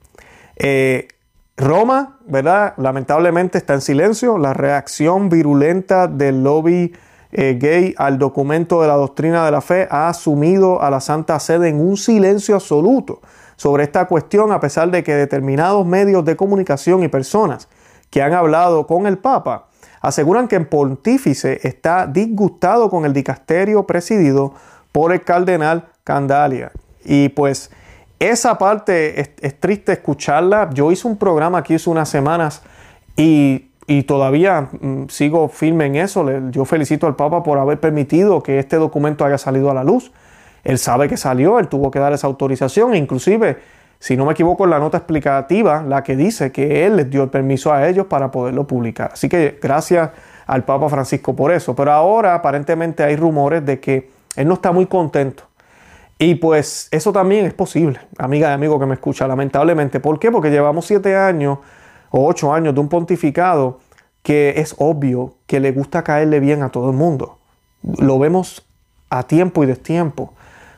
Eh, 0.57 1.09
Roma, 1.57 2.19
¿verdad? 2.27 2.75
Lamentablemente 2.77 3.57
está 3.57 3.75
en 3.75 3.81
silencio. 3.81 4.37
La 4.37 4.53
reacción 4.53 5.29
virulenta 5.31 6.07
del 6.07 6.43
lobby 6.43 6.93
eh, 7.33 7.57
gay 7.61 7.95
al 7.99 8.19
documento 8.19 8.83
de 8.83 8.89
la 8.89 8.95
doctrina 8.95 9.45
de 9.45 9.51
la 9.51 9.61
fe 9.61 9.89
ha 9.91 10.09
asumido 10.09 10.83
a 10.83 10.91
la 10.91 11.01
Santa 11.01 11.39
Sede 11.41 11.69
en 11.69 11.81
un 11.81 11.97
silencio 11.97 12.55
absoluto 12.55 13.21
sobre 13.57 13.85
esta 13.85 14.07
cuestión, 14.07 14.53
a 14.53 14.61
pesar 14.61 14.91
de 14.91 15.03
que 15.03 15.15
determinados 15.15 15.87
medios 15.87 16.25
de 16.25 16.37
comunicación 16.37 17.03
y 17.03 17.09
personas 17.09 17.69
que 18.11 18.23
han 18.23 18.35
hablado 18.35 18.87
con 18.87 19.07
el 19.07 19.19
Papa 19.19 19.67
aseguran 20.01 20.47
que 20.47 20.57
el 20.57 20.67
pontífice 20.67 21.61
está 21.63 22.07
disgustado 22.07 22.91
con 22.91 23.05
el 23.05 23.13
dicasterio 23.13 23.87
presidido 23.87 24.55
por 24.93 25.13
el 25.13 25.23
cardenal 25.25 25.89
Candalia. 26.05 26.71
Y 27.05 27.29
pues 27.31 27.71
esa 28.19 28.57
parte 28.57 29.21
es, 29.21 29.61
triste 29.61 29.93
escucharla. 29.93 30.71
Yo 30.73 30.91
hice 30.93 31.07
un 31.07 31.17
programa 31.17 31.59
aquí 31.59 31.75
hace 31.75 31.91
unas 31.91 32.09
semanas 32.09 32.63
y, 33.17 33.66
todavía 34.03 34.69
mm, 34.81 35.09
sigo 35.09 35.49
firme 35.49 35.87
en 35.87 35.97
eso. 35.97 36.27
Yo 36.51 36.65
felicito 36.65 37.07
al 37.07 37.17
Papa 37.17 37.43
por 37.43 37.59
haber 37.59 37.81
permitido 37.81 38.43
que 38.43 38.59
este 38.59 38.77
documento 38.77 39.25
haya 39.25 39.39
salido 39.39 39.71
a 39.71 39.75
la 39.75 39.85
luz. 39.85 40.13
Él 40.65 40.79
sabe 40.79 41.09
que 41.09 41.17
salió, 41.17 41.59
él 41.59 41.69
tuvo 41.69 41.91
que 41.91 41.99
dar 41.99 42.13
esa 42.13 42.27
autorización 42.27 42.95
e 42.95 42.99
inclusive 42.99 43.59
si 43.99 44.17
no 44.17 44.27
me 44.27 44.33
equivoco, 44.33 44.67
la 44.67 44.79
nota 44.79 44.99
explicativa, 44.99 45.83
la 45.83 46.03
que 46.03 46.17
dice 46.17 46.53
que 46.53 46.87
él 46.87 46.97
les 46.97 47.11
dio 47.11 47.23
el 47.23 47.31
permiso 47.31 47.73
a 47.73 47.89
ellos 47.89 48.07
para 48.07 48.31
poderlo 48.31 48.67
publicar. 48.67 49.11
Así 49.13 49.29
que 49.29 49.59
gracias 49.61 50.11
al 50.47 50.65
Papa 50.65 50.89
Francisco 50.89 51.35
por 51.35 51.51
eso. 51.51 51.75
Pero 51.75 51.93
ahora 51.93 52.35
aparentemente 52.35 53.03
hay 53.03 53.17
rumores 53.17 53.65
de 53.65 53.81
que 53.81 54.11
él 54.37 54.47
no 54.47 54.55
está 54.55 54.73
muy 54.73 54.87
contento. 54.87 55.45
Y 56.19 56.37
pues 56.37 56.89
eso 56.91 57.13
también 57.13 57.47
es 57.47 57.55
posible, 57.55 58.01
amiga 58.17 58.51
y 58.51 58.53
amigo 58.53 58.79
que 58.79 58.87
me 58.87 58.95
escucha, 58.95 59.27
lamentablemente. 59.27 60.01
¿Por 60.01 60.19
qué? 60.19 60.31
Porque 60.31 60.51
llevamos 60.51 60.87
siete 60.87 61.15
años 61.15 61.59
o 62.11 62.27
ocho 62.27 62.53
años 62.53 62.75
de 62.75 62.81
un 62.81 62.89
pontificado 62.89 63.81
que 64.23 64.55
es 64.57 64.75
obvio 64.79 65.35
que 65.47 65.61
le 65.61 65.73
gusta 65.73 66.03
caerle 66.03 66.41
bien 66.41 66.63
a 66.63 66.71
todo 66.71 66.91
el 66.91 66.97
mundo. 66.97 67.39
Lo 67.83 68.19
vemos 68.19 68.67
a 69.11 69.23
tiempo 69.23 69.63
y 69.63 69.67
destiempo. 69.67 70.33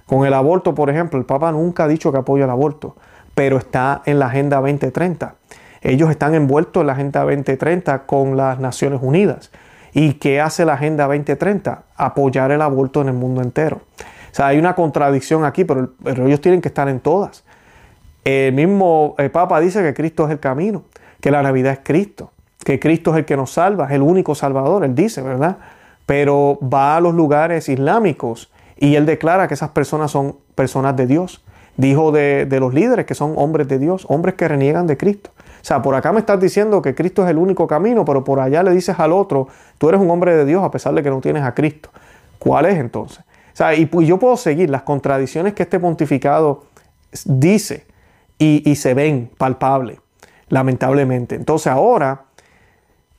Con 0.06 0.26
el 0.26 0.35
aborto, 0.35 0.75
por 0.75 0.90
ejemplo, 0.90 1.18
el 1.18 1.26
Papa 1.26 1.52
nunca 1.52 1.85
ha 1.85 1.88
dicho 1.88 2.12
que 2.12 2.18
apoya 2.18 2.44
el 2.44 2.50
aborto 2.50 2.97
pero 3.38 3.56
está 3.58 4.02
en 4.04 4.18
la 4.18 4.26
Agenda 4.26 4.56
2030. 4.56 5.37
Ellos 5.80 6.11
están 6.11 6.35
envueltos 6.35 6.80
en 6.80 6.88
la 6.88 6.94
Agenda 6.94 7.20
2030 7.20 8.04
con 8.04 8.37
las 8.37 8.58
Naciones 8.58 8.99
Unidas. 9.00 9.52
¿Y 9.92 10.14
qué 10.14 10.40
hace 10.40 10.64
la 10.64 10.73
Agenda 10.73 11.06
2030? 11.06 11.85
Apoyar 11.94 12.50
el 12.50 12.61
aborto 12.61 13.00
en 13.00 13.06
el 13.06 13.14
mundo 13.14 13.40
entero. 13.40 13.82
O 14.32 14.35
sea, 14.35 14.49
hay 14.49 14.58
una 14.58 14.75
contradicción 14.75 15.44
aquí, 15.44 15.64
pero, 15.64 15.90
ellos 16.04 16.40
tienen 16.40 16.61
que 16.61 16.66
estar 16.66 16.88
en 16.88 16.99
todas. 16.99 17.44
El 18.25 18.54
mismo 18.54 19.14
Papa 19.32 19.61
dice 19.61 19.85
que 19.85 19.94
Cristo 19.94 20.25
es 20.25 20.32
el 20.32 20.40
camino, 20.40 20.82
que 21.20 21.30
la 21.30 21.42
Navidad 21.42 21.72
es 21.72 21.80
Cristo, 21.82 22.32
que 22.64 22.78
Cristo 22.78 23.12
es 23.12 23.18
el 23.18 23.25
que 23.25 23.37
nos 23.37 23.52
salva, 23.52 23.87
es 23.87 23.92
el 23.92 24.02
único 24.02 24.34
Salvador, 24.34 24.84
él 24.84 24.94
dice, 24.94 25.22
¿verdad? 25.22 25.58
Pero 26.06 26.58
va 26.62 26.96
a 26.96 27.00
los 27.00 27.14
lugares 27.14 27.68
islámicos 27.68 28.50
y 28.76 28.94
él 28.94 29.06
declara 29.06 29.48
que 29.48 29.54
esas 29.54 29.70
personas 29.70 30.10
son 30.10 30.37
personas 30.54 30.96
de 30.96 31.06
Dios 31.06 31.42
Dijo 31.78 32.10
de, 32.10 32.48
los 32.58 32.75
líderes 32.75 33.06
que 33.06 33.14
son 33.14 33.34
hombres 33.37 33.68
de 33.68 33.78
Dios, 33.78 34.04
hombres 34.08 34.34
que 34.34 34.48
reniegan 34.48 34.88
de 34.88 34.96
Cristo. 34.96 35.30
O 35.38 35.64
sea, 35.64 35.80
por 35.80 35.94
acá 35.94 36.12
me 36.12 36.18
estás 36.18 36.40
diciendo 36.40 36.82
que 36.82 36.96
Cristo 36.96 37.22
es 37.22 37.30
el 37.30 37.38
único 37.38 37.68
camino, 37.68 38.04
pero 38.04 38.25
por 38.25 38.40
allá 38.40 38.64
le 38.64 38.72
dices 38.72 38.98
al 38.98 39.12
otro, 39.12 39.46
tú 39.78 39.88
eres 39.88 40.00
un 40.00 40.10
hombre 40.10 40.34
de 40.34 40.44
Dios 40.44 40.64
a 40.64 40.72
pesar 40.72 40.92
de 40.94 41.04
que 41.04 41.10
no 41.10 41.20
tienes 41.20 41.44
a 41.44 41.54
Cristo. 41.54 41.90
¿Cuál 42.40 42.66
es 42.66 42.78
entonces? 42.78 43.20
O 43.20 43.56
sea, 43.56 43.76
y 43.76 43.88
yo 44.04 44.18
puedo 44.18 44.37
seguir 44.37 44.70
las 44.70 44.82
contradicciones 44.82 45.54
que 45.54 45.62
este 45.62 45.78
pontificado 45.78 46.64
dice 47.25 47.87
y, 48.40 48.75
se 48.75 48.94
ven 48.94 49.30
palpables, 49.38 50.00
lamentablemente. 50.49 51.35
Entonces 51.35 51.69
ahora 51.69 52.25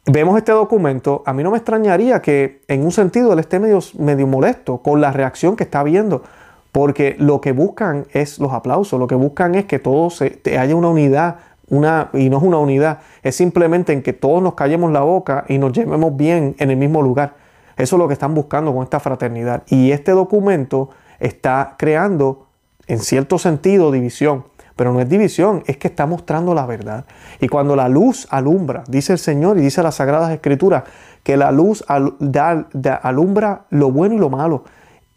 vemos 0.06 0.38
este 0.38 0.52
documento, 0.52 1.24
a 1.26 1.34
mí 1.34 1.44
no 1.44 1.52
me 1.52 1.58
extrañaría 1.58 2.22
que 2.22 2.62
en 2.68 2.84
un 2.84 2.92
sentido 2.92 3.34
él 3.34 3.40
esté 3.40 3.60
medio, 3.60 4.28
molesto 4.28 4.80
con 4.80 5.02
la 5.02 5.12
reacción 5.12 5.56
que 5.56 5.64
está 5.64 5.84
viendo, 5.84 6.24
porque 6.72 7.16
lo 7.20 7.42
que 7.42 7.52
buscan 7.52 8.06
es 8.12 8.40
los 8.40 8.54
aplausos, 8.54 9.00
lo 9.00 9.08
que 9.08 9.16
buscan 9.16 9.56
es 9.56 9.66
que 9.66 9.80
todos 9.80 10.22
haya 10.22 10.76
una 10.76 10.90
unidad, 10.90 11.38
una, 11.70 12.10
y 12.14 12.30
no 12.30 12.38
es 12.38 12.44
una 12.44 12.58
unidad, 12.58 13.00
es 13.22 13.36
simplemente 13.36 13.94
en 13.94 14.02
que 14.02 14.14
todos 14.14 14.42
nos 14.42 14.56
callemos 14.56 14.92
la 14.92 15.02
boca 15.02 15.46
y 15.48 15.58
nos 15.58 15.74
llevemos 15.74 16.16
bien 16.16 16.56
en 16.58 16.72
el 16.72 16.78
mismo 16.78 17.02
lugar. 17.02 17.36
Eso 17.78 17.96
es 17.96 18.00
lo 18.00 18.08
que 18.08 18.14
están 18.14 18.34
buscando 18.34 18.74
con 18.74 18.84
esta 18.84 19.00
fraternidad. 19.00 19.64
Y 19.68 19.92
este 19.92 20.12
documento 20.12 20.90
está 21.20 21.76
creando, 21.78 22.48
en 22.88 23.00
cierto 23.00 23.38
sentido, 23.38 23.92
división. 23.92 24.46
Pero 24.80 24.94
no 24.94 25.02
es 25.02 25.10
división, 25.10 25.62
es 25.68 25.76
que 25.76 25.90
está 25.90 26.06
mostrando 26.06 26.54
la 26.54 26.66
verdad. 26.66 27.04
Y 27.42 27.50
cuando 27.50 27.76
la 27.76 27.90
luz 27.90 28.26
alumbra, 28.30 28.86
dice 28.88 29.12
el 29.12 29.20
Señor 29.20 29.58
y 29.58 29.62
dice 29.62 29.84
las 29.84 29.96
Sagradas 29.96 30.32
Escrituras, 30.32 30.86
que 31.22 31.36
la 31.36 31.52
luz 31.52 31.84
alumbra 31.90 33.66
lo 33.72 33.92
bueno 33.92 34.16
y 34.16 34.20
lo 34.20 34.30
malo. 34.30 34.64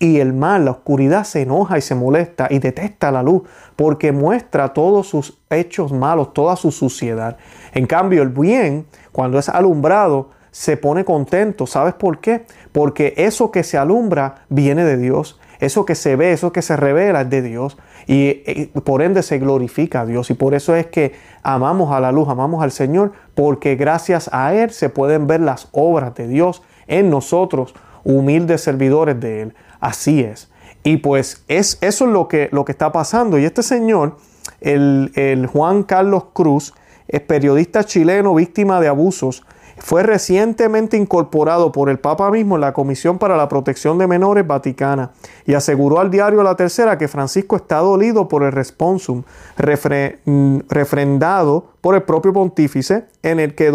Y 0.00 0.18
el 0.18 0.32
mal, 0.32 0.64
la 0.64 0.72
oscuridad 0.72 1.22
se 1.22 1.42
enoja 1.42 1.78
y 1.78 1.80
se 1.80 1.94
molesta 1.94 2.48
y 2.50 2.58
detesta 2.58 3.12
la 3.12 3.22
luz 3.22 3.42
porque 3.76 4.10
muestra 4.10 4.72
todos 4.72 5.06
sus 5.06 5.38
hechos 5.48 5.92
malos, 5.92 6.34
toda 6.34 6.56
su 6.56 6.72
suciedad. 6.72 7.36
En 7.72 7.86
cambio, 7.86 8.24
el 8.24 8.30
bien, 8.30 8.86
cuando 9.12 9.38
es 9.38 9.48
alumbrado, 9.48 10.30
se 10.50 10.76
pone 10.76 11.04
contento. 11.04 11.68
¿Sabes 11.68 11.94
por 11.94 12.18
qué? 12.18 12.46
Porque 12.72 13.14
eso 13.16 13.52
que 13.52 13.62
se 13.62 13.78
alumbra 13.78 14.44
viene 14.48 14.84
de 14.84 14.96
Dios. 14.96 15.38
Eso 15.62 15.84
que 15.86 15.94
se 15.94 16.16
ve, 16.16 16.32
eso 16.32 16.52
que 16.52 16.60
se 16.60 16.76
revela 16.76 17.20
es 17.20 17.30
de 17.30 17.40
Dios. 17.40 17.78
Y, 18.08 18.66
por 18.82 19.00
ende 19.00 19.22
se 19.22 19.38
glorifica 19.38 20.00
a 20.00 20.06
Dios. 20.06 20.28
Y 20.30 20.34
por 20.34 20.54
eso 20.54 20.74
es 20.74 20.88
que 20.88 21.12
amamos 21.44 21.94
a 21.94 22.00
la 22.00 22.10
luz, 22.10 22.28
amamos 22.28 22.64
al 22.64 22.72
Señor, 22.72 23.12
porque 23.36 23.76
gracias 23.76 24.28
a 24.32 24.52
Él 24.54 24.72
se 24.72 24.88
pueden 24.88 25.28
ver 25.28 25.40
las 25.40 25.68
obras 25.70 26.16
de 26.16 26.26
Dios 26.26 26.64
en 26.88 27.10
nosotros, 27.10 27.76
humildes 28.02 28.60
servidores 28.60 29.20
de 29.20 29.42
Él. 29.42 29.54
Así 29.78 30.22
es. 30.22 30.50
Y 30.82 30.96
pues 30.96 31.44
es, 31.46 31.78
eso 31.80 32.06
es 32.06 32.10
lo 32.10 32.26
que, 32.26 32.48
lo 32.50 32.64
que 32.64 32.72
está 32.72 32.90
pasando. 32.90 33.38
Y 33.38 33.44
este 33.44 33.62
señor, 33.62 34.16
el, 34.60 35.12
el 35.14 35.46
Juan 35.46 35.84
Carlos 35.84 36.24
Cruz, 36.32 36.74
es 37.06 37.20
periodista 37.20 37.84
chileno 37.84 38.34
víctima 38.34 38.80
de 38.80 38.88
abusos 38.88 39.44
fue 39.82 40.04
recientemente 40.04 40.96
incorporado 40.96 41.72
por 41.72 41.90
el 41.90 41.98
Papa 41.98 42.30
mismo 42.30 42.54
en 42.54 42.60
la 42.60 42.72
Comisión 42.72 43.18
para 43.18 43.36
la 43.36 43.48
Protección 43.48 43.98
de 43.98 44.06
Menores 44.06 44.46
Vaticana 44.46 45.10
y 45.44 45.54
aseguró 45.54 45.98
al 45.98 46.08
diario 46.08 46.44
La 46.44 46.54
Tercera 46.54 46.96
que 46.98 47.08
Francisco 47.08 47.56
está 47.56 47.78
dolido 47.78 48.28
por 48.28 48.44
el 48.44 48.52
responsum 48.52 49.24
mm, 49.56 50.58
refrendado 50.68 51.66
por 51.80 51.96
el 51.96 52.04
propio 52.04 52.32
pontífice 52.32 53.06
en 53.24 53.40
el 53.40 53.56
que, 53.56 53.72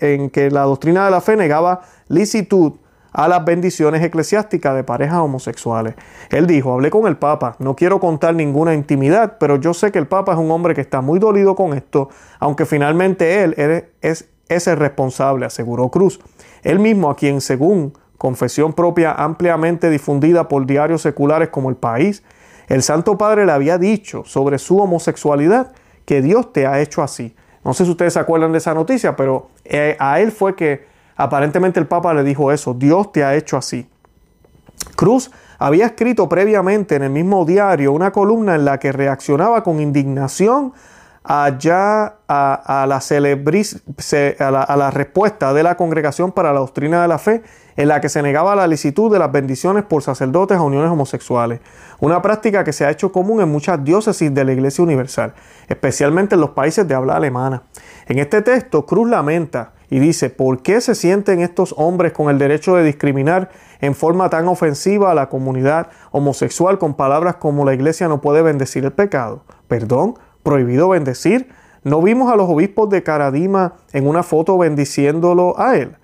en 0.00 0.30
que 0.30 0.50
la 0.52 0.62
doctrina 0.62 1.04
de 1.04 1.10
la 1.10 1.20
fe 1.20 1.34
negaba 1.34 1.80
licitud 2.06 2.74
a 3.12 3.26
las 3.26 3.44
bendiciones 3.44 4.00
eclesiásticas 4.04 4.76
de 4.76 4.84
parejas 4.84 5.18
homosexuales. 5.18 5.96
Él 6.30 6.46
dijo, 6.46 6.72
hablé 6.72 6.88
con 6.90 7.08
el 7.08 7.16
Papa, 7.16 7.56
no 7.58 7.74
quiero 7.74 7.98
contar 7.98 8.32
ninguna 8.36 8.74
intimidad, 8.74 9.38
pero 9.40 9.56
yo 9.56 9.74
sé 9.74 9.90
que 9.90 9.98
el 9.98 10.06
Papa 10.06 10.34
es 10.34 10.38
un 10.38 10.52
hombre 10.52 10.74
que 10.76 10.82
está 10.82 11.00
muy 11.00 11.18
dolido 11.18 11.56
con 11.56 11.72
esto, 11.72 12.10
aunque 12.38 12.64
finalmente 12.64 13.42
él 13.42 13.88
es 14.02 14.28
es 14.48 14.66
el 14.66 14.76
responsable, 14.76 15.46
aseguró 15.46 15.88
Cruz. 15.90 16.20
Él 16.62 16.78
mismo, 16.78 17.10
a 17.10 17.16
quien 17.16 17.40
según 17.40 17.92
confesión 18.16 18.72
propia 18.72 19.12
ampliamente 19.12 19.90
difundida 19.90 20.48
por 20.48 20.66
diarios 20.66 21.02
seculares 21.02 21.48
como 21.48 21.70
El 21.70 21.76
País, 21.76 22.22
el 22.68 22.82
Santo 22.82 23.16
Padre 23.16 23.46
le 23.46 23.52
había 23.52 23.78
dicho 23.78 24.24
sobre 24.24 24.58
su 24.58 24.78
homosexualidad 24.78 25.72
que 26.04 26.20
Dios 26.20 26.52
te 26.52 26.66
ha 26.66 26.80
hecho 26.80 27.02
así. 27.02 27.34
No 27.64 27.74
sé 27.74 27.84
si 27.84 27.90
ustedes 27.90 28.14
se 28.14 28.18
acuerdan 28.18 28.52
de 28.52 28.58
esa 28.58 28.74
noticia, 28.74 29.16
pero 29.16 29.48
eh, 29.64 29.96
a 29.98 30.20
él 30.20 30.32
fue 30.32 30.54
que 30.54 30.86
aparentemente 31.16 31.80
el 31.80 31.86
Papa 31.86 32.14
le 32.14 32.24
dijo 32.24 32.52
eso, 32.52 32.74
Dios 32.74 33.12
te 33.12 33.24
ha 33.24 33.34
hecho 33.34 33.56
así. 33.56 33.86
Cruz 34.96 35.30
había 35.58 35.86
escrito 35.86 36.28
previamente 36.28 36.96
en 36.96 37.02
el 37.02 37.10
mismo 37.10 37.44
diario 37.44 37.92
una 37.92 38.12
columna 38.12 38.54
en 38.54 38.64
la 38.64 38.78
que 38.78 38.92
reaccionaba 38.92 39.62
con 39.62 39.80
indignación 39.80 40.72
allá 41.28 42.14
a, 42.26 42.86
la 42.88 42.96
a, 42.96 44.76
la, 44.76 44.90
respuesta 44.90 45.52
de 45.52 45.62
la 45.62 45.76
Congregación 45.76 46.32
para 46.32 46.54
la 46.54 46.60
Doctrina 46.60 47.02
de 47.02 47.08
la 47.08 47.18
Fe, 47.18 47.42
en 47.76 47.88
la 47.88 48.00
que 48.00 48.08
se 48.08 48.22
negaba 48.22 48.56
la 48.56 48.66
licitud 48.66 49.12
de 49.12 49.18
las 49.18 49.30
bendiciones 49.30 49.84
por 49.84 50.02
sacerdotes 50.02 50.56
a 50.56 50.62
uniones 50.62 50.90
homosexuales, 50.90 51.60
una 52.00 52.22
práctica 52.22 52.64
que 52.64 52.72
se 52.72 52.86
ha 52.86 52.90
hecho 52.90 53.12
común 53.12 53.42
en 53.42 53.50
muchas 53.50 53.84
diócesis 53.84 54.32
de 54.32 54.42
la 54.42 54.54
Iglesia 54.54 54.82
Universal, 54.82 55.34
especialmente 55.68 56.34
en 56.34 56.40
los 56.40 56.50
países 56.50 56.88
de 56.88 56.94
habla 56.94 57.16
alemana. 57.16 57.62
En 58.06 58.18
este 58.18 58.40
texto, 58.40 58.86
Cruz 58.86 59.06
lamenta 59.06 59.72
y 59.90 59.98
dice, 59.98 60.30
¿por 60.30 60.62
qué 60.62 60.80
se 60.80 60.94
sienten 60.94 61.40
estos 61.40 61.74
hombres 61.76 62.14
con 62.14 62.30
el 62.30 62.38
derecho 62.38 62.74
de 62.74 62.84
discriminar 62.84 63.50
en 63.82 63.94
forma 63.94 64.30
tan 64.30 64.48
ofensiva 64.48 65.10
a 65.10 65.14
la 65.14 65.28
comunidad 65.28 65.88
homosexual 66.10 66.78
con 66.78 66.94
palabras 66.94 67.36
como 67.36 67.66
la 67.66 67.74
Iglesia 67.74 68.08
no 68.08 68.22
puede 68.22 68.40
bendecir 68.40 68.86
el 68.86 68.92
pecado? 68.92 69.42
¿Perdón? 69.68 70.14
Prohibido 70.48 70.88
bendecir. 70.88 71.50
No 71.84 72.00
vimos 72.00 72.32
a 72.32 72.36
los 72.36 72.48
obispos 72.48 72.88
de 72.88 73.02
Caradima 73.02 73.74
en 73.92 74.06
una 74.06 74.22
foto 74.22 74.56
bendiciéndolo 74.56 75.60
a 75.60 75.76
él. 75.76 75.94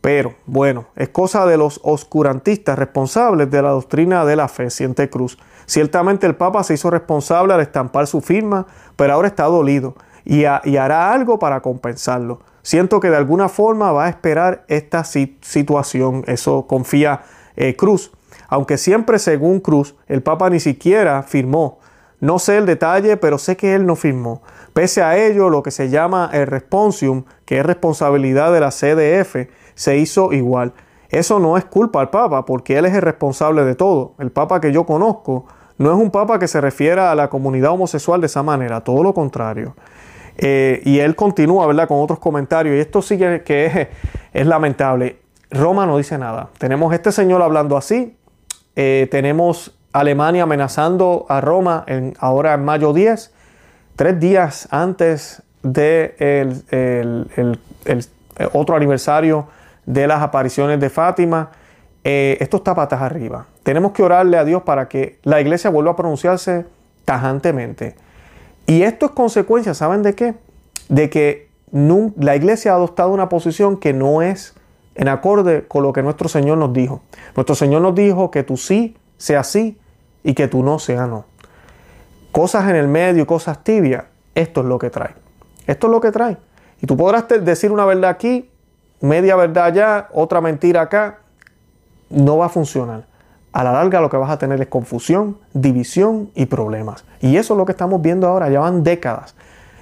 Pero 0.00 0.34
bueno, 0.46 0.86
es 0.94 1.08
cosa 1.08 1.44
de 1.44 1.56
los 1.56 1.80
oscurantistas 1.82 2.78
responsables 2.78 3.50
de 3.50 3.62
la 3.62 3.70
doctrina 3.70 4.24
de 4.24 4.36
la 4.36 4.46
fe, 4.46 4.70
siente 4.70 5.10
Cruz. 5.10 5.38
Ciertamente 5.66 6.24
el 6.24 6.36
Papa 6.36 6.62
se 6.62 6.74
hizo 6.74 6.88
responsable 6.88 7.52
al 7.52 7.62
estampar 7.62 8.06
su 8.06 8.20
firma, 8.20 8.66
pero 8.94 9.14
ahora 9.14 9.26
está 9.26 9.42
dolido 9.46 9.96
y, 10.24 10.44
hará 10.44 11.12
algo 11.12 11.40
para 11.40 11.60
compensarlo. 11.60 12.38
Siento 12.62 13.00
que 13.00 13.10
de 13.10 13.16
alguna 13.16 13.48
forma 13.48 13.90
va 13.90 14.04
a 14.04 14.08
esperar 14.08 14.64
esta 14.68 15.02
situación, 15.02 16.22
eso 16.28 16.68
confía 16.68 17.22
eh, 17.56 17.74
Cruz. 17.74 18.12
Aunque 18.46 18.78
siempre 18.78 19.18
según 19.18 19.58
Cruz, 19.58 19.96
el 20.06 20.22
Papa 20.22 20.48
ni 20.48 20.60
siquiera 20.60 21.24
firmó 21.24 21.80
no 22.20 22.38
sé 22.38 22.58
el 22.58 22.66
detalle, 22.66 23.16
pero 23.16 23.38
sé 23.38 23.56
que 23.56 23.74
él 23.74 23.86
no 23.86 23.96
firmó. 23.96 24.42
Pese 24.72 25.02
a 25.02 25.16
ello, 25.16 25.50
lo 25.50 25.62
que 25.62 25.70
se 25.70 25.88
llama 25.88 26.30
el 26.32 26.46
responsium, 26.46 27.24
que 27.44 27.58
es 27.58 27.66
responsabilidad 27.66 28.52
de 28.52 28.60
la 28.60 28.70
CDF, 28.70 29.48
se 29.74 29.98
hizo 29.98 30.32
igual. 30.32 30.72
Eso 31.10 31.38
no 31.38 31.56
es 31.56 31.64
culpa 31.64 32.00
al 32.00 32.10
Papa, 32.10 32.44
porque 32.44 32.76
él 32.76 32.86
es 32.86 32.94
el 32.94 33.02
responsable 33.02 33.64
de 33.64 33.74
todo. 33.74 34.14
El 34.18 34.32
Papa 34.32 34.60
que 34.60 34.72
yo 34.72 34.84
conozco 34.84 35.46
no 35.78 35.92
es 35.92 35.96
un 35.96 36.10
Papa 36.10 36.38
que 36.38 36.48
se 36.48 36.60
refiera 36.60 37.10
a 37.10 37.14
la 37.14 37.28
comunidad 37.28 37.72
homosexual 37.72 38.20
de 38.20 38.26
esa 38.26 38.42
manera, 38.42 38.82
todo 38.82 39.02
lo 39.02 39.14
contrario. 39.14 39.74
Eh, 40.36 40.80
y 40.84 40.98
él 40.98 41.14
continúa, 41.14 41.66
¿verdad?, 41.66 41.88
con 41.88 42.00
otros 42.00 42.18
comentarios. 42.18 42.76
Y 42.76 42.80
esto 42.80 43.02
sí 43.02 43.18
que, 43.18 43.88
es, 44.32 44.46
lamentable. 44.46 45.18
Roma 45.50 45.86
no 45.86 45.98
dice 45.98 46.18
nada. 46.18 46.50
Tenemos 46.58 46.92
este 46.92 47.12
señor 47.12 47.42
hablando 47.42 47.76
así. 47.76 48.16
Eh, 48.76 49.08
tenemos 49.10 49.76
Alemania 49.94 50.42
amenazando 50.42 51.24
a 51.28 51.40
Roma 51.40 51.84
en, 51.86 52.14
ahora 52.18 52.54
en 52.54 52.64
mayo 52.64 52.92
10, 52.92 53.32
tres 53.94 54.18
días 54.18 54.66
antes 54.72 55.40
de 55.62 56.16
el, 56.18 57.58
otro 58.52 58.74
aniversario 58.74 59.46
de 59.86 60.08
las 60.08 60.20
apariciones 60.20 60.80
de 60.80 60.90
Fátima. 60.90 61.50
Eh, 62.02 62.36
esto 62.40 62.56
está 62.56 62.74
patas 62.74 63.02
arriba. 63.02 63.46
Tenemos 63.62 63.92
que 63.92 64.02
orarle 64.02 64.36
a 64.36 64.44
Dios 64.44 64.64
para 64.64 64.88
que 64.88 65.20
la 65.22 65.40
iglesia 65.40 65.70
vuelva 65.70 65.92
a 65.92 65.96
pronunciarse 65.96 66.66
tajantemente. 67.04 67.94
Y 68.66 68.82
esto 68.82 69.06
es 69.06 69.12
consecuencia, 69.12 69.74
¿saben 69.74 70.02
de 70.02 70.16
qué? 70.16 70.34
De 70.88 71.08
que 71.08 71.50
la 71.70 72.34
iglesia 72.34 72.72
ha 72.72 72.74
adoptado 72.74 73.10
una 73.10 73.28
posición 73.28 73.76
que 73.76 73.92
no 73.92 74.22
es 74.22 74.54
en 74.96 75.06
acorde 75.06 75.68
con 75.68 75.84
lo 75.84 75.92
que 75.92 76.02
nuestro 76.02 76.28
Señor 76.28 76.58
nos 76.58 76.72
dijo. 76.72 77.02
Nuestro 77.36 77.54
Señor 77.54 77.80
nos 77.80 77.94
dijo 77.94 78.32
que 78.32 78.42
tú 78.42 78.56
sí 78.56 78.96
sea 79.18 79.44
sí 79.44 79.78
y 80.24 80.34
que 80.34 80.48
tú 80.48 80.64
no 80.64 80.80
sea 80.80 81.06
no. 81.06 81.26
Cosas 82.32 82.68
en 82.68 82.74
el 82.74 82.88
medio, 82.88 83.26
cosas 83.26 83.62
tibias, 83.62 84.04
esto 84.34 84.62
es 84.62 84.66
lo 84.66 84.78
que 84.78 84.90
trae. 84.90 85.14
Esto 85.68 85.86
es 85.86 85.90
lo 85.92 86.00
que 86.00 86.10
trae. 86.10 86.36
Y 86.80 86.86
tú 86.86 86.96
podrás 86.96 87.28
decir 87.28 87.70
una 87.70 87.84
verdad 87.84 88.10
aquí, 88.10 88.50
media 89.00 89.36
verdad 89.36 89.66
allá, 89.66 90.08
otra 90.12 90.40
mentira 90.40 90.80
acá. 90.80 91.18
No 92.10 92.38
va 92.38 92.46
a 92.46 92.48
funcionar. 92.48 93.06
A 93.52 93.62
la 93.62 93.72
larga 93.72 94.00
lo 94.00 94.10
que 94.10 94.16
vas 94.16 94.30
a 94.30 94.38
tener 94.38 94.60
es 94.60 94.66
confusión, 94.66 95.38
división 95.52 96.30
y 96.34 96.46
problemas. 96.46 97.04
Y 97.20 97.36
eso 97.36 97.54
es 97.54 97.58
lo 97.58 97.64
que 97.64 97.72
estamos 97.72 98.02
viendo 98.02 98.26
ahora. 98.26 98.50
Ya 98.50 98.60
van 98.60 98.82
décadas 98.82 99.36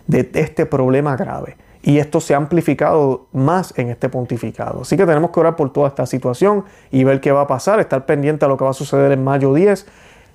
de 0.06 0.30
este 0.34 0.66
problema 0.66 1.16
grave. 1.16 1.56
Y 1.82 1.98
esto 1.98 2.20
se 2.20 2.34
ha 2.34 2.36
amplificado 2.36 3.26
más 3.32 3.76
en 3.76 3.88
este 3.88 4.08
pontificado. 4.08 4.82
Así 4.82 4.96
que 4.96 5.06
tenemos 5.06 5.30
que 5.30 5.40
orar 5.40 5.56
por 5.56 5.72
toda 5.72 5.88
esta 5.88 6.06
situación 6.06 6.64
y 6.90 7.02
ver 7.02 7.20
qué 7.20 7.32
va 7.32 7.40
a 7.40 7.46
pasar, 7.46 7.80
estar 7.80 8.06
pendiente 8.06 8.44
a 8.44 8.48
lo 8.48 8.56
que 8.56 8.64
va 8.64 8.70
a 8.70 8.74
suceder 8.74 9.10
en 9.10 9.24
mayo 9.24 9.52
10 9.52 9.86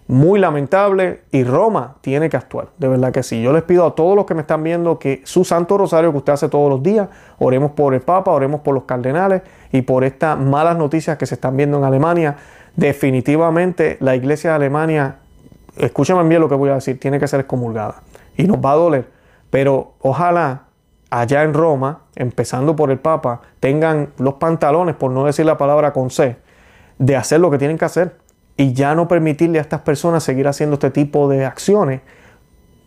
muy 0.07 0.39
lamentable 0.39 1.21
y 1.31 1.43
Roma 1.43 1.97
tiene 2.01 2.29
que 2.29 2.37
actuar, 2.37 2.69
de 2.77 2.87
verdad 2.87 3.11
que 3.11 3.23
sí. 3.23 3.41
Yo 3.41 3.51
les 3.51 3.63
pido 3.63 3.85
a 3.85 3.93
todos 3.93 4.15
los 4.15 4.25
que 4.25 4.33
me 4.33 4.41
están 4.41 4.63
viendo 4.63 4.99
que 4.99 5.21
su 5.25 5.43
Santo 5.43 5.77
Rosario 5.77 6.11
que 6.11 6.17
usted 6.17 6.33
hace 6.33 6.47
todos 6.49 6.69
los 6.69 6.81
días, 6.81 7.09
oremos 7.39 7.71
por 7.71 7.93
el 7.93 8.01
Papa, 8.01 8.31
oremos 8.31 8.61
por 8.61 8.73
los 8.73 8.83
cardenales 8.83 9.41
y 9.71 9.81
por 9.81 10.03
estas 10.05 10.39
malas 10.39 10.77
noticias 10.77 11.17
que 11.17 11.25
se 11.25 11.35
están 11.35 11.57
viendo 11.57 11.77
en 11.77 11.83
Alemania 11.83 12.37
definitivamente 12.77 13.97
la 13.99 14.15
iglesia 14.15 14.51
de 14.51 14.55
Alemania, 14.55 15.17
escúchame 15.77 16.23
bien 16.29 16.39
lo 16.39 16.47
que 16.47 16.55
voy 16.55 16.69
a 16.69 16.75
decir, 16.75 16.97
tiene 16.99 17.19
que 17.19 17.27
ser 17.27 17.41
excomulgada 17.41 18.03
y 18.37 18.43
nos 18.43 18.57
va 18.57 18.71
a 18.71 18.75
doler, 18.75 19.09
pero 19.49 19.95
ojalá 19.99 20.63
allá 21.09 21.43
en 21.43 21.53
Roma, 21.53 22.01
empezando 22.15 22.75
por 22.75 22.91
el 22.91 22.99
Papa, 22.99 23.41
tengan 23.59 24.09
los 24.19 24.35
pantalones, 24.35 24.95
por 24.95 25.11
no 25.11 25.25
decir 25.25 25.45
la 25.45 25.57
palabra 25.57 25.91
con 25.91 26.11
C, 26.11 26.37
de 26.99 27.15
hacer 27.15 27.39
lo 27.39 27.49
que 27.49 27.57
tienen 27.57 27.77
que 27.77 27.85
hacer 27.85 28.15
y 28.57 28.73
ya 28.73 28.95
no 28.95 29.07
permitirle 29.07 29.59
a 29.59 29.61
estas 29.61 29.81
personas 29.81 30.23
seguir 30.23 30.47
haciendo 30.47 30.73
este 30.73 30.89
tipo 30.89 31.29
de 31.29 31.45
acciones 31.45 32.01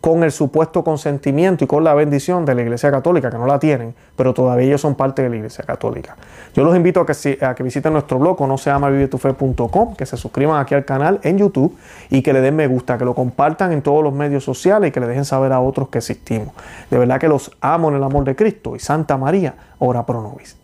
con 0.01 0.23
el 0.23 0.31
supuesto 0.31 0.83
consentimiento 0.83 1.63
y 1.63 1.67
con 1.67 1.83
la 1.83 1.93
bendición 1.93 2.43
de 2.43 2.55
la 2.55 2.63
Iglesia 2.63 2.89
Católica, 2.89 3.29
que 3.29 3.37
no 3.37 3.45
la 3.45 3.59
tienen, 3.59 3.93
pero 4.15 4.33
todavía 4.33 4.65
ellos 4.65 4.81
son 4.81 4.95
parte 4.95 5.21
de 5.21 5.29
la 5.29 5.35
Iglesia 5.35 5.63
Católica. 5.63 6.17
Yo 6.55 6.63
los 6.63 6.75
invito 6.75 7.01
a 7.01 7.05
que, 7.05 7.37
a 7.45 7.53
que 7.53 7.61
visiten 7.61 7.93
nuestro 7.93 8.17
blog, 8.17 8.41
no 8.47 8.57
se 8.57 8.73
vivetufe.com, 8.73 9.95
que 9.95 10.07
se 10.07 10.17
suscriban 10.17 10.59
aquí 10.59 10.73
al 10.73 10.85
canal 10.85 11.19
en 11.21 11.37
YouTube 11.37 11.77
y 12.09 12.23
que 12.23 12.33
le 12.33 12.41
den 12.41 12.55
me 12.55 12.65
gusta, 12.65 12.97
que 12.97 13.05
lo 13.05 13.13
compartan 13.13 13.71
en 13.71 13.83
todos 13.83 14.03
los 14.03 14.11
medios 14.11 14.43
sociales 14.43 14.89
y 14.89 14.91
que 14.91 14.99
le 14.99 15.07
dejen 15.07 15.23
saber 15.23 15.53
a 15.53 15.59
otros 15.59 15.89
que 15.89 15.99
existimos. 15.99 16.49
De 16.89 16.97
verdad 16.97 17.19
que 17.19 17.27
los 17.27 17.51
amo 17.61 17.89
en 17.89 17.95
el 17.95 18.03
amor 18.03 18.23
de 18.23 18.35
Cristo 18.35 18.75
y 18.75 18.79
Santa 18.79 19.17
María, 19.17 19.53
ora 19.77 20.03
pro 20.03 20.23
nobis. 20.23 20.60